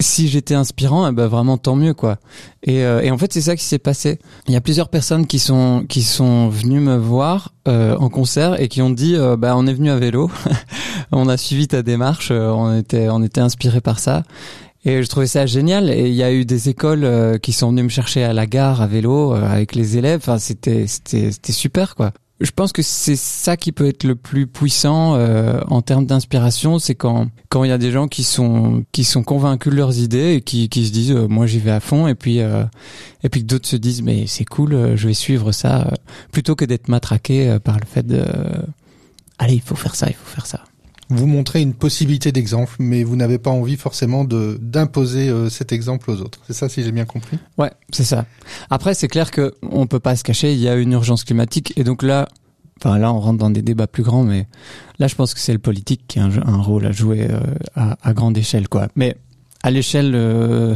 si 0.03 0.27
j'étais 0.27 0.53
inspirant, 0.53 1.07
eh 1.07 1.11
ben 1.11 1.27
vraiment 1.27 1.57
tant 1.57 1.75
mieux 1.75 1.93
quoi. 1.93 2.17
Et, 2.61 2.83
euh, 2.83 3.01
et 3.01 3.09
en 3.09 3.17
fait 3.17 3.33
c'est 3.33 3.41
ça 3.41 3.55
qui 3.55 3.63
s'est 3.63 3.79
passé. 3.79 4.19
Il 4.47 4.53
y 4.53 4.57
a 4.57 4.61
plusieurs 4.61 4.89
personnes 4.89 5.25
qui 5.25 5.39
sont 5.39 5.85
qui 5.89 6.03
sont 6.03 6.49
venues 6.49 6.79
me 6.79 6.97
voir 6.97 7.53
euh, 7.67 7.97
en 7.97 8.09
concert 8.09 8.61
et 8.61 8.67
qui 8.67 8.81
ont 8.81 8.91
dit 8.91 9.15
euh, 9.15 9.35
bah 9.35 9.55
on 9.57 9.65
est 9.65 9.73
venu 9.73 9.89
à 9.89 9.97
vélo, 9.97 10.29
on 11.11 11.27
a 11.27 11.37
suivi 11.37 11.67
ta 11.67 11.81
démarche, 11.81 12.29
on 12.31 12.77
était 12.77 13.09
on 13.09 13.23
était 13.23 13.41
inspiré 13.41 13.81
par 13.81 13.99
ça. 13.99 14.23
Et 14.85 15.01
je 15.01 15.07
trouvais 15.07 15.27
ça 15.27 15.45
génial. 15.45 15.89
Et 15.89 16.09
il 16.09 16.13
y 16.13 16.23
a 16.23 16.33
eu 16.33 16.43
des 16.43 16.67
écoles 16.67 17.39
qui 17.41 17.53
sont 17.53 17.69
venues 17.69 17.83
me 17.83 17.89
chercher 17.89 18.25
à 18.25 18.33
la 18.33 18.45
gare 18.45 18.81
à 18.81 18.87
vélo 18.87 19.31
avec 19.31 19.75
les 19.75 19.97
élèves. 19.97 20.19
Enfin, 20.21 20.39
c'était 20.39 20.87
c'était 20.87 21.31
c'était 21.31 21.53
super 21.53 21.95
quoi 21.95 22.11
je 22.43 22.51
pense 22.51 22.73
que 22.73 22.81
c'est 22.81 23.15
ça 23.15 23.55
qui 23.55 23.71
peut 23.71 23.87
être 23.87 24.03
le 24.03 24.15
plus 24.15 24.47
puissant 24.47 25.15
euh, 25.15 25.61
en 25.67 25.81
termes 25.81 26.05
d'inspiration, 26.05 26.77
c'est 26.77 26.93
quand 26.93 27.29
quand 27.47 27.63
il 27.63 27.69
y 27.69 27.73
a 27.73 27.77
des 27.77 27.91
gens 27.91 28.09
qui 28.09 28.23
sont 28.23 28.83
qui 28.91 29.05
sont 29.05 29.23
convaincus 29.23 29.71
de 29.71 29.77
leurs 29.77 29.97
idées 29.97 30.33
et 30.33 30.41
qui 30.41 30.67
qui 30.67 30.85
se 30.85 30.91
disent 30.91 31.13
euh, 31.13 31.27
moi 31.27 31.47
j'y 31.47 31.59
vais 31.59 31.71
à 31.71 31.79
fond. 31.79 32.05
Et 32.07 32.15
puis 32.15 32.41
euh, 32.41 32.65
et 33.23 33.29
puis 33.29 33.43
d'autres 33.45 33.67
se 33.67 33.77
disent 33.77 34.01
mais 34.01 34.27
c'est 34.27 34.43
cool, 34.43 34.95
je 34.95 35.07
vais 35.07 35.13
suivre 35.13 35.53
ça 35.53 35.93
plutôt 36.33 36.55
que 36.55 36.65
d'être 36.65 36.89
matraqué 36.89 37.57
par 37.63 37.79
le 37.79 37.85
fait 37.85 38.05
de 38.05 38.25
allez 39.39 39.55
il 39.55 39.61
faut 39.61 39.75
faire 39.75 39.95
ça, 39.95 40.07
il 40.09 40.15
faut 40.15 40.29
faire 40.29 40.45
ça 40.45 40.59
vous 41.15 41.27
montrez 41.27 41.61
une 41.61 41.73
possibilité 41.73 42.31
d'exemple, 42.31 42.75
mais 42.79 43.03
vous 43.03 43.15
n'avez 43.15 43.37
pas 43.37 43.51
envie 43.51 43.77
forcément 43.77 44.23
de 44.23 44.57
d'imposer 44.61 45.29
euh, 45.29 45.49
cet 45.49 45.71
exemple 45.71 46.11
aux 46.11 46.21
autres. 46.21 46.39
C'est 46.47 46.53
ça, 46.53 46.69
si 46.69 46.83
j'ai 46.83 46.91
bien 46.91 47.05
compris? 47.05 47.37
Ouais, 47.57 47.71
c'est 47.91 48.03
ça. 48.03 48.25
Après, 48.69 48.93
c'est 48.93 49.07
clair 49.07 49.31
que 49.31 49.53
on 49.61 49.87
peut 49.87 49.99
pas 49.99 50.15
se 50.15 50.23
cacher. 50.23 50.53
Il 50.53 50.59
y 50.59 50.67
a 50.67 50.75
une 50.75 50.91
urgence 50.91 51.23
climatique, 51.23 51.73
et 51.77 51.83
donc 51.83 52.03
là, 52.03 52.27
enfin 52.79 52.97
là, 52.97 53.13
on 53.13 53.19
rentre 53.19 53.39
dans 53.39 53.49
des 53.49 53.61
débats 53.61 53.87
plus 53.87 54.03
grands, 54.03 54.23
mais 54.23 54.47
là, 54.99 55.07
je 55.07 55.15
pense 55.15 55.33
que 55.33 55.39
c'est 55.39 55.53
le 55.53 55.59
politique 55.59 56.01
qui 56.07 56.19
a 56.19 56.23
un, 56.23 56.61
rôle 56.61 56.85
à 56.85 56.91
jouer 56.91 57.27
euh, 57.29 57.39
à, 57.75 57.97
à 58.01 58.13
grande 58.13 58.37
échelle, 58.37 58.67
quoi. 58.67 58.87
Mais 58.95 59.17
à 59.63 59.71
l'échelle 59.71 60.11
euh, 60.13 60.75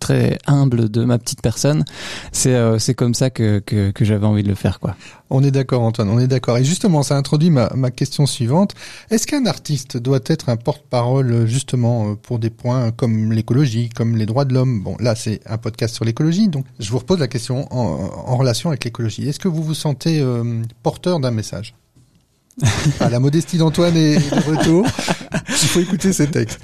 très 0.00 0.36
humble 0.48 0.90
de 0.90 1.04
ma 1.04 1.16
petite 1.18 1.40
personne, 1.42 1.84
c'est 2.32 2.54
euh, 2.54 2.78
c'est 2.80 2.94
comme 2.94 3.14
ça 3.14 3.30
que, 3.30 3.60
que, 3.60 3.92
que 3.92 4.04
j'avais 4.04 4.26
envie 4.26 4.42
de 4.42 4.48
le 4.48 4.56
faire 4.56 4.80
quoi. 4.80 4.96
On 5.30 5.44
est 5.44 5.52
d'accord 5.52 5.82
Antoine, 5.82 6.10
on 6.10 6.18
est 6.18 6.26
d'accord. 6.26 6.58
Et 6.58 6.64
justement, 6.64 7.04
ça 7.04 7.16
introduit 7.16 7.50
ma, 7.50 7.70
ma 7.76 7.92
question 7.92 8.26
suivante. 8.26 8.74
Est-ce 9.10 9.28
qu'un 9.28 9.46
artiste 9.46 9.96
doit 9.96 10.18
être 10.26 10.48
un 10.48 10.56
porte-parole 10.56 11.46
justement 11.46 12.10
euh, 12.10 12.14
pour 12.16 12.40
des 12.40 12.50
points 12.50 12.90
comme 12.90 13.32
l'écologie, 13.32 13.88
comme 13.90 14.16
les 14.16 14.26
droits 14.26 14.44
de 14.44 14.54
l'homme? 14.54 14.82
Bon, 14.82 14.96
là 14.98 15.14
c'est 15.14 15.40
un 15.46 15.56
podcast 15.56 15.94
sur 15.94 16.04
l'écologie, 16.04 16.48
donc 16.48 16.66
je 16.80 16.90
vous 16.90 16.98
repose 16.98 17.20
la 17.20 17.28
question 17.28 17.72
en, 17.72 18.10
en 18.26 18.36
relation 18.36 18.70
avec 18.70 18.84
l'écologie. 18.84 19.28
Est-ce 19.28 19.38
que 19.38 19.48
vous 19.48 19.62
vous 19.62 19.74
sentez 19.74 20.24
porteur 20.82 21.20
d'un 21.20 21.30
message? 21.30 21.74
Ah, 23.00 23.08
La 23.08 23.20
modestie 23.20 23.56
d'Antoine 23.56 23.96
est 23.96 24.16
de 24.16 24.50
retour. 24.50 24.84
Il 25.48 25.54
faut 25.54 25.80
écouter 25.80 26.12
ces 26.12 26.26
textes. 26.26 26.60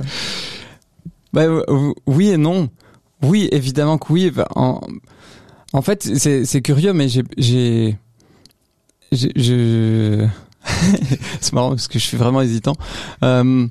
Bah, 1.37 1.45
oui 2.07 2.31
et 2.31 2.39
non. 2.39 2.71
Oui, 3.23 3.47
évidemment 3.53 3.99
que 3.99 4.11
oui. 4.11 4.33
En, 4.55 4.81
en 5.75 5.83
fait, 5.83 6.03
c'est 6.17 6.63
curieux, 6.63 6.95
mais 6.95 7.09
j'ai, 7.11 7.99
je, 9.13 10.27
c'est 11.41 11.53
marrant 11.53 11.71
parce 11.71 11.89
que 11.89 11.99
je 11.99 12.05
suis 12.05 12.17
vraiment 12.17 12.41
hésitant. 12.41 12.73
Euh, 13.23 13.67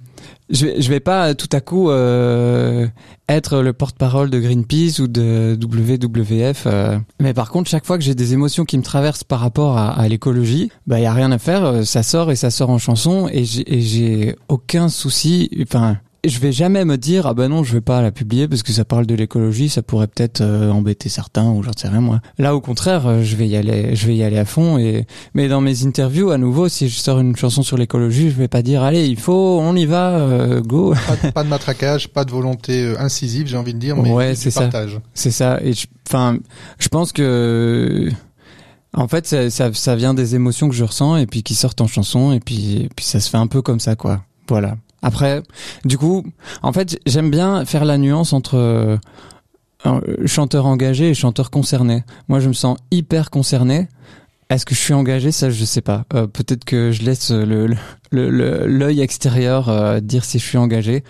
je 0.52 0.68
vais, 0.68 0.80
vais 0.80 1.00
pas 1.00 1.34
tout 1.34 1.50
à 1.54 1.60
coup 1.60 1.90
euh, 1.90 2.88
être 3.28 3.64
le 3.64 3.74
porte-parole 3.74 4.30
de 4.30 4.40
Greenpeace 4.40 5.00
ou 5.00 5.08
de 5.08 5.58
WWF. 5.60 6.66
Euh. 6.68 7.00
Mais 7.20 7.34
par 7.34 7.50
contre, 7.50 7.68
chaque 7.68 7.88
fois 7.88 7.98
que 7.98 8.04
j'ai 8.04 8.14
des 8.14 8.34
émotions 8.34 8.64
qui 8.64 8.78
me 8.78 8.84
traversent 8.84 9.24
par 9.24 9.40
rapport 9.40 9.80
à, 9.80 10.08
l'écologie, 10.08 10.70
bah 10.86 11.00
y 11.00 11.08
a 11.08 11.14
rien 11.14 11.32
à 11.32 11.40
faire. 11.40 11.84
Ça 11.84 12.04
sort 12.04 12.30
et 12.30 12.36
ça 12.36 12.52
sort 12.52 12.70
en 12.70 12.78
chanson 12.78 13.28
et 13.32 13.44
j'ai 13.44 14.36
aucun 14.50 14.88
souci. 14.88 15.50
Je 16.30 16.40
vais 16.40 16.52
jamais 16.52 16.86
me 16.86 16.98
dire 16.98 17.28
ah 17.28 17.34
ben 17.34 17.50
non 17.50 17.64
je 17.64 17.74
vais 17.74 17.82
pas 17.82 18.02
la 18.02 18.12
publier 18.12 18.48
parce 18.48 18.64
que 18.64 18.72
ça 18.72 18.86
parle 18.86 19.06
de 19.06 19.16
l'écologie 19.16 19.70
ça 19.70 19.82
pourrait 19.82 20.08
peut-être 20.08 20.42
euh, 20.42 20.72
embêter 20.72 21.10
certains 21.10 21.50
ou 21.50 21.64
j'en 21.64 21.72
sais 21.76 21.88
rien 21.88 22.02
moi. 22.02 22.22
Là 22.38 22.56
au 22.56 22.62
contraire 22.62 23.08
euh, 23.08 23.24
je 23.24 23.36
vais 23.36 23.48
y 23.48 23.56
aller 23.56 23.96
je 23.96 24.08
vais 24.08 24.16
y 24.16 24.24
aller 24.24 24.38
à 24.38 24.46
fond 24.46 24.78
et 24.78 25.06
mais 25.34 25.48
dans 25.48 25.62
mes 25.62 25.86
interviews 25.86 26.32
à 26.32 26.38
nouveau 26.38 26.70
si 26.70 26.90
je 26.90 26.98
sors 26.98 27.20
une 27.20 27.36
chanson 27.36 27.64
sur 27.64 27.78
l'écologie 27.78 28.30
je 28.30 28.36
vais 28.36 28.48
pas 28.48 28.62
dire 28.62 28.84
allez 28.84 29.06
il 29.06 29.20
faut 29.20 29.60
on 29.62 29.76
y 29.76 29.86
va 29.86 30.12
euh, 30.18 30.62
go. 30.62 30.94
Pas, 31.08 31.32
pas, 31.32 31.44
de 31.44 31.50
matraquage 31.50 32.08
pas 32.10 32.26
de 32.26 32.32
volonté 32.32 32.96
incisive 32.98 33.48
j'ai 33.48 33.58
envie 33.58 33.74
de 33.74 33.80
dire 33.80 33.96
mais 33.96 34.12
ouais 34.12 34.36
c'est 34.36 34.52
ça. 34.52 34.70
c'est 35.14 35.32
ça. 35.32 35.60
Et 35.64 35.74
enfin 36.08 36.38
je, 36.80 36.88
pense 36.88 37.12
que 37.12 38.10
en 38.94 39.08
fait, 39.08 39.28
ça, 39.28 39.50
ça, 39.50 39.74
ça, 39.74 39.96
vient 39.96 40.14
des 40.14 40.36
émotions 40.36 40.70
que 40.70 40.76
je 40.76 40.84
ressens 40.84 41.18
et 41.18 41.26
puis 41.26 41.44
qui 41.44 41.54
sortent 41.54 41.82
en 41.82 41.88
chanson 41.88 42.32
et 42.32 42.40
puis, 42.40 42.84
et 42.84 42.90
puis 42.96 43.06
ça 43.06 43.20
se 43.20 43.30
fait 43.30 43.38
un 43.38 43.48
peu 43.48 43.62
comme 43.62 43.80
ça, 43.80 43.96
quoi. 43.96 44.24
Voilà. 44.48 44.78
Après, 45.06 45.44
du 45.86 46.00
coup, 46.00 46.24
en 46.64 46.74
fait, 46.74 47.00
j'aime 47.06 47.30
bien 47.30 47.64
faire 47.64 47.86
la 47.86 48.00
nuance 48.00 48.34
entre 48.34 48.56
euh, 49.86 50.00
chanteur 50.26 50.66
engagé 50.66 51.12
et 51.12 51.14
chanteur 51.14 51.52
concerné. 51.52 52.04
Moi, 52.28 52.40
je 52.40 52.48
me 52.48 52.54
sens 52.54 52.76
hyper 52.90 53.30
concerné. 53.30 53.88
Est-ce 54.50 54.66
que 54.66 54.74
je 54.74 54.80
suis 54.80 54.96
engagé? 54.96 55.32
Ça, 55.32 55.52
je 55.52 55.64
sais 55.64 55.82
pas. 55.82 56.06
Euh, 56.16 56.26
peut-être 56.26 56.66
que 56.66 56.92
je 56.92 57.04
laisse 57.04 57.32
l'œil 58.12 59.02
extérieur 59.02 59.70
euh, 59.70 60.00
dire 60.00 60.26
si 60.26 60.40
je 60.40 60.44
suis 60.44 60.58
engagé. 60.58 61.04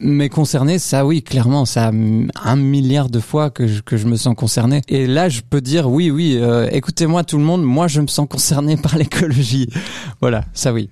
Mais 0.00 0.28
concerné, 0.28 0.80
ça 0.80 1.06
oui, 1.06 1.22
clairement, 1.22 1.66
ça 1.66 1.86
a 1.86 1.92
un 1.92 2.56
milliard 2.56 3.10
de 3.10 3.20
fois 3.20 3.50
que 3.50 3.68
je, 3.68 3.80
que 3.80 3.96
je 3.96 4.08
me 4.08 4.16
sens 4.16 4.34
concerné. 4.34 4.82
Et 4.88 5.06
là, 5.06 5.28
je 5.28 5.42
peux 5.48 5.60
dire 5.60 5.88
oui, 5.88 6.10
oui, 6.10 6.38
écoutez-moi 6.72 7.22
tout 7.22 7.38
le 7.38 7.44
monde, 7.44 7.62
moi 7.62 7.86
je 7.86 8.00
me 8.00 8.08
sens 8.08 8.26
concerné 8.28 8.76
par 8.82 8.98
l'écologie. 8.98 9.70
voilà, 10.20 10.44
ça 10.52 10.72
oui. 10.72 10.90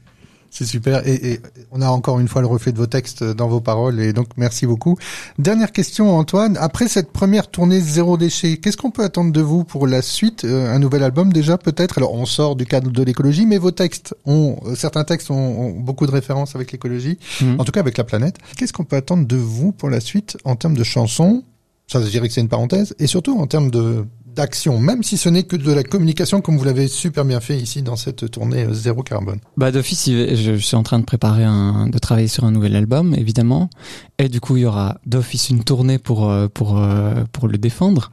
C'est 0.50 0.64
super. 0.64 1.06
Et, 1.06 1.40
on 1.70 1.82
a 1.82 1.88
encore 1.88 2.18
une 2.20 2.28
fois 2.28 2.40
le 2.40 2.46
reflet 2.46 2.72
de 2.72 2.78
vos 2.78 2.86
textes 2.86 3.22
dans 3.22 3.48
vos 3.48 3.60
paroles. 3.60 4.00
Et 4.00 4.12
donc, 4.12 4.28
merci 4.36 4.66
beaucoup. 4.66 4.96
Dernière 5.38 5.72
question, 5.72 6.16
Antoine. 6.16 6.56
Après 6.60 6.88
cette 6.88 7.12
première 7.12 7.48
tournée 7.48 7.80
zéro 7.80 8.16
déchet, 8.16 8.56
qu'est-ce 8.56 8.76
qu'on 8.76 8.90
peut 8.90 9.04
attendre 9.04 9.32
de 9.32 9.40
vous 9.40 9.64
pour 9.64 9.86
la 9.86 10.02
suite 10.02 10.44
euh, 10.44 10.74
Un 10.74 10.78
nouvel 10.78 11.02
album 11.02 11.32
déjà, 11.32 11.58
peut-être? 11.58 11.98
Alors, 11.98 12.14
on 12.14 12.26
sort 12.26 12.56
du 12.56 12.66
cadre 12.66 12.90
de 12.90 13.02
l'écologie, 13.02 13.46
mais 13.46 13.58
vos 13.58 13.70
textes 13.70 14.14
ont, 14.24 14.56
euh, 14.66 14.74
certains 14.74 15.04
textes 15.04 15.30
ont, 15.30 15.70
beaucoup 15.70 16.06
de 16.06 16.12
références 16.12 16.54
avec 16.54 16.72
l'écologie, 16.72 17.18
mhm. 17.40 17.60
en 17.60 17.64
tout 17.64 17.72
cas 17.72 17.80
avec 17.80 17.98
la 17.98 18.04
planète. 18.04 18.36
Qu'est-ce 18.56 18.72
qu'on 18.72 18.84
peut 18.84 18.96
attendre 18.96 19.26
de 19.26 19.36
vous 19.36 19.72
pour 19.72 19.90
la 19.90 20.00
suite 20.00 20.36
en 20.44 20.56
termes 20.56 20.76
de 20.76 20.84
chansons? 20.84 21.44
Ça, 21.86 22.02
je 22.02 22.08
dirais 22.08 22.28
que 22.28 22.34
c'est 22.34 22.40
une 22.40 22.48
parenthèse. 22.48 22.94
Et 22.98 23.06
surtout 23.06 23.38
en 23.38 23.46
termes 23.46 23.70
de 23.70 24.04
d'action, 24.34 24.78
même 24.78 25.02
si 25.02 25.16
ce 25.16 25.28
n'est 25.28 25.42
que 25.42 25.56
de 25.56 25.72
la 25.72 25.82
communication, 25.82 26.40
comme 26.40 26.56
vous 26.56 26.64
l'avez 26.64 26.88
super 26.88 27.24
bien 27.24 27.40
fait 27.40 27.56
ici 27.56 27.82
dans 27.82 27.96
cette 27.96 28.30
tournée 28.30 28.64
euh, 28.64 28.72
zéro 28.72 29.02
carbone. 29.02 29.40
Bah 29.56 29.70
d'office, 29.72 30.08
je 30.08 30.56
suis 30.56 30.76
en 30.76 30.82
train 30.82 30.98
de 30.98 31.04
préparer 31.04 31.44
un, 31.44 31.88
de 31.88 31.98
travailler 31.98 32.28
sur 32.28 32.44
un 32.44 32.50
nouvel 32.50 32.76
album, 32.76 33.14
évidemment, 33.14 33.70
et 34.18 34.28
du 34.28 34.40
coup 34.40 34.56
il 34.56 34.62
y 34.62 34.66
aura 34.66 34.98
d'office 35.06 35.50
une 35.50 35.64
tournée 35.64 35.98
pour 35.98 36.30
euh, 36.30 36.48
pour 36.48 36.78
euh, 36.78 37.24
pour 37.32 37.48
le 37.48 37.58
défendre, 37.58 38.10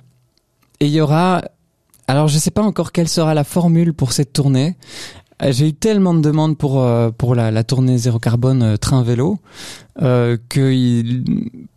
et 0.79 0.87
il 0.87 0.91
y 0.91 1.01
aura, 1.01 1.41
alors 2.07 2.27
je 2.27 2.37
sais 2.37 2.51
pas 2.51 2.63
encore 2.63 2.91
quelle 2.91 3.09
sera 3.09 3.33
la 3.33 3.43
formule 3.43 3.93
pour 3.93 4.11
cette 4.11 4.33
tournée. 4.33 4.75
J'ai 5.49 5.67
eu 5.67 5.73
tellement 5.73 6.13
de 6.13 6.21
demandes 6.21 6.57
pour 6.57 6.81
pour 7.17 7.35
la, 7.35 7.63
tournée 7.65 7.97
zéro 7.97 8.19
carbone 8.19 8.77
train 8.77 9.03
vélo 9.03 9.39
euh, 10.01 10.37
que 10.49 10.71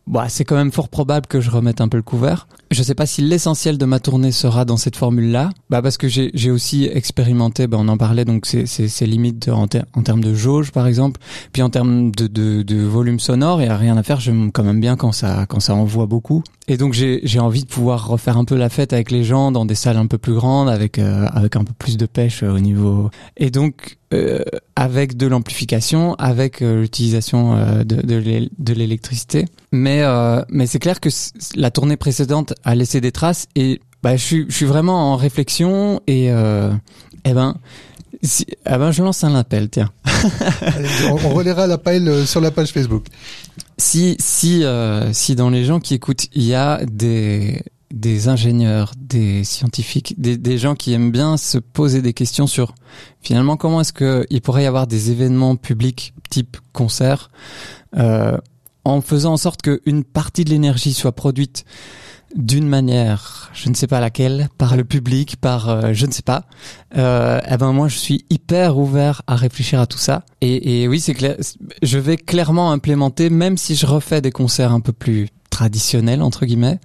bah, 0.08 0.26
c'est 0.28 0.44
quand 0.44 0.56
même 0.56 0.72
fort 0.72 0.88
probable 0.88 1.26
que 1.26 1.40
je 1.40 1.50
remette 1.50 1.80
un 1.80 1.88
peu 1.88 1.98
le 1.98 2.02
couvert. 2.02 2.48
Je 2.70 2.82
sais 2.82 2.94
pas 2.94 3.06
si 3.06 3.22
l'essentiel 3.22 3.78
de 3.78 3.84
ma 3.84 4.00
tournée 4.00 4.32
sera 4.32 4.64
dans 4.64 4.76
cette 4.76 4.96
formule-là, 4.96 5.50
bah 5.70 5.80
parce 5.80 5.96
que 5.96 6.08
j'ai, 6.08 6.50
aussi 6.50 6.88
expérimenté, 6.92 7.66
bah 7.66 7.78
on 7.80 7.88
en 7.88 7.96
parlait, 7.96 8.24
donc 8.24 8.46
c'est, 8.46 8.66
c'est, 8.66 8.88
c'est 8.88 9.06
limite 9.06 9.48
en, 9.48 9.64
en, 9.64 10.02
termes 10.02 10.22
de 10.22 10.34
jauge 10.34 10.70
par 10.72 10.86
exemple, 10.86 11.20
puis 11.52 11.62
en 11.62 11.70
termes 11.70 12.10
de, 12.10 12.26
de, 12.26 12.62
de 12.62 12.82
volume 12.82 13.20
sonore, 13.20 13.62
il 13.62 13.66
y 13.66 13.70
a 13.70 13.76
rien 13.76 13.96
à 13.96 14.02
faire, 14.02 14.20
j'aime 14.20 14.52
quand 14.52 14.64
même 14.64 14.80
bien 14.80 14.96
quand 14.96 15.12
ça, 15.12 15.46
quand 15.46 15.60
ça 15.60 15.74
envoie 15.74 16.06
beaucoup. 16.06 16.42
Et 16.68 16.76
donc 16.76 16.92
j'ai, 16.92 17.20
j'ai 17.24 17.40
envie 17.40 17.62
de 17.62 17.68
pouvoir 17.68 18.08
refaire 18.08 18.36
un 18.36 18.44
peu 18.44 18.56
la 18.56 18.68
fête 18.68 18.92
avec 18.92 19.10
les 19.10 19.24
gens 19.24 19.50
dans 19.50 19.64
des 19.64 19.74
salles 19.74 19.96
un 19.96 20.06
peu 20.06 20.18
plus 20.18 20.34
grandes, 20.34 20.68
avec, 20.68 20.98
euh, 20.98 21.26
avec 21.32 21.56
un 21.56 21.64
peu 21.64 21.72
plus 21.78 21.96
de 21.96 22.06
pêche 22.06 22.42
au 22.42 22.58
niveau. 22.58 23.10
Et 23.38 23.50
donc 23.50 23.98
euh, 24.14 24.42
avec 24.74 25.18
de 25.18 25.26
l'amplification, 25.26 26.14
avec 26.14 26.62
euh, 26.62 26.80
l'utilisation 26.80 27.54
euh, 27.54 27.84
de, 27.84 28.00
de 28.00 28.72
l'électricité. 28.72 29.44
Mais, 29.72 30.02
euh, 30.02 30.42
mais 30.48 30.66
c'est 30.66 30.78
clair 30.78 31.00
que 31.00 31.08
la 31.54 31.70
tournée 31.70 31.96
précédente 31.96 32.54
a 32.64 32.74
laissé 32.74 33.00
des 33.00 33.12
traces 33.12 33.46
et 33.54 33.80
bah, 34.02 34.16
je, 34.16 34.22
suis, 34.22 34.46
je 34.48 34.54
suis 34.54 34.66
vraiment 34.66 35.12
en 35.12 35.16
réflexion 35.16 36.00
et 36.06 36.28
eh 36.28 37.32
ben, 37.32 37.56
si, 38.22 38.46
eh 38.48 38.78
ben 38.78 38.92
je 38.92 39.02
lance 39.02 39.24
un 39.24 39.34
appel, 39.34 39.68
tiens. 39.68 39.90
on, 41.10 41.26
on 41.26 41.30
relaiera 41.30 41.66
l'appel 41.66 42.26
sur 42.26 42.40
la 42.40 42.50
page 42.50 42.70
Facebook. 42.70 43.06
Si 43.76 44.16
si 44.18 44.64
si 45.12 45.36
dans 45.36 45.50
les 45.50 45.64
gens 45.64 45.80
qui 45.80 45.94
écoutent, 45.94 46.26
il 46.32 46.44
y 46.44 46.54
a 46.54 46.80
des 46.86 47.62
des 47.92 48.28
ingénieurs, 48.28 48.92
des 48.98 49.44
scientifiques, 49.44 50.14
des, 50.20 50.36
des, 50.36 50.58
gens 50.58 50.74
qui 50.74 50.92
aiment 50.92 51.10
bien 51.10 51.36
se 51.36 51.58
poser 51.58 52.02
des 52.02 52.12
questions 52.12 52.46
sur 52.46 52.74
finalement 53.22 53.56
comment 53.56 53.80
est-ce 53.80 53.92
qu'il 53.92 54.40
pourrait 54.42 54.64
y 54.64 54.66
avoir 54.66 54.86
des 54.86 55.10
événements 55.10 55.56
publics 55.56 56.12
type 56.28 56.58
concert 56.72 57.30
euh, 57.96 58.36
en 58.88 59.00
faisant 59.00 59.34
en 59.34 59.36
sorte 59.36 59.62
qu'une 59.62 60.04
partie 60.04 60.44
de 60.44 60.50
l'énergie 60.50 60.92
soit 60.92 61.12
produite 61.12 61.64
d'une 62.34 62.68
manière, 62.68 63.50
je 63.54 63.68
ne 63.70 63.74
sais 63.74 63.86
pas 63.86 64.00
laquelle, 64.00 64.48
par 64.58 64.76
le 64.76 64.84
public, 64.84 65.36
par 65.36 65.68
euh, 65.68 65.90
je 65.92 66.06
ne 66.06 66.12
sais 66.12 66.22
pas. 66.22 66.44
Euh, 66.96 67.40
eh 67.50 67.56
ben 67.56 67.72
moi 67.72 67.88
je 67.88 67.96
suis 67.96 68.24
hyper 68.28 68.78
ouvert 68.78 69.22
à 69.26 69.34
réfléchir 69.34 69.80
à 69.80 69.86
tout 69.86 69.98
ça. 69.98 70.24
Et, 70.40 70.82
et 70.82 70.88
oui 70.88 71.00
c'est 71.00 71.14
clair, 71.14 71.36
je 71.82 71.98
vais 71.98 72.16
clairement 72.16 72.70
implémenter, 72.70 73.30
même 73.30 73.56
si 73.56 73.74
je 73.76 73.86
refais 73.86 74.20
des 74.20 74.30
concerts 74.30 74.72
un 74.72 74.80
peu 74.80 74.92
plus 74.92 75.28
traditionnel 75.50 76.20
entre 76.22 76.44
guillemets, 76.44 76.78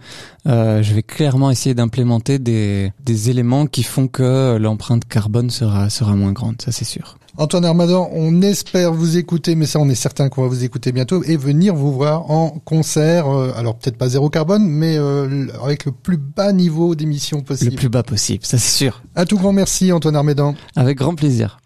euh, 0.47 0.81
je 0.81 0.93
vais 0.93 1.03
clairement 1.03 1.51
essayer 1.51 1.75
d'implémenter 1.75 2.39
des, 2.39 2.91
des 3.03 3.29
éléments 3.29 3.67
qui 3.67 3.83
font 3.83 4.07
que 4.07 4.57
l'empreinte 4.57 5.05
carbone 5.05 5.49
sera 5.49 5.89
sera 5.89 6.15
moins 6.15 6.31
grande, 6.31 6.61
ça 6.61 6.71
c'est 6.71 6.85
sûr. 6.85 7.17
Antoine 7.35 7.65
Armadan, 7.65 8.09
on 8.13 8.43
espère 8.43 8.93
vous 8.93 9.17
écouter, 9.17 9.55
mais 9.55 9.65
ça 9.65 9.79
on 9.79 9.89
est 9.89 9.95
certain 9.95 10.29
qu'on 10.29 10.43
va 10.43 10.47
vous 10.47 10.63
écouter 10.63 10.91
bientôt 10.91 11.23
et 11.23 11.35
venir 11.35 11.73
vous 11.73 11.91
voir 11.91 12.29
en 12.29 12.49
concert. 12.63 13.27
Euh, 13.27 13.51
alors 13.55 13.75
peut-être 13.75 13.97
pas 13.97 14.07
zéro 14.07 14.29
carbone, 14.29 14.63
mais 14.63 14.97
euh, 14.97 15.47
avec 15.63 15.85
le 15.85 15.91
plus 15.91 16.17
bas 16.17 16.53
niveau 16.53 16.93
d'émission 16.93 17.41
possible. 17.41 17.71
Le 17.71 17.77
plus 17.77 17.89
bas 17.89 18.03
possible, 18.03 18.45
ça 18.45 18.59
c'est 18.59 18.77
sûr. 18.77 19.01
Un 19.15 19.25
tout 19.25 19.39
grand 19.39 19.51
merci 19.51 19.91
Antoine 19.91 20.15
Armadan. 20.15 20.53
Avec 20.75 20.99
grand 20.99 21.15
plaisir. 21.15 21.57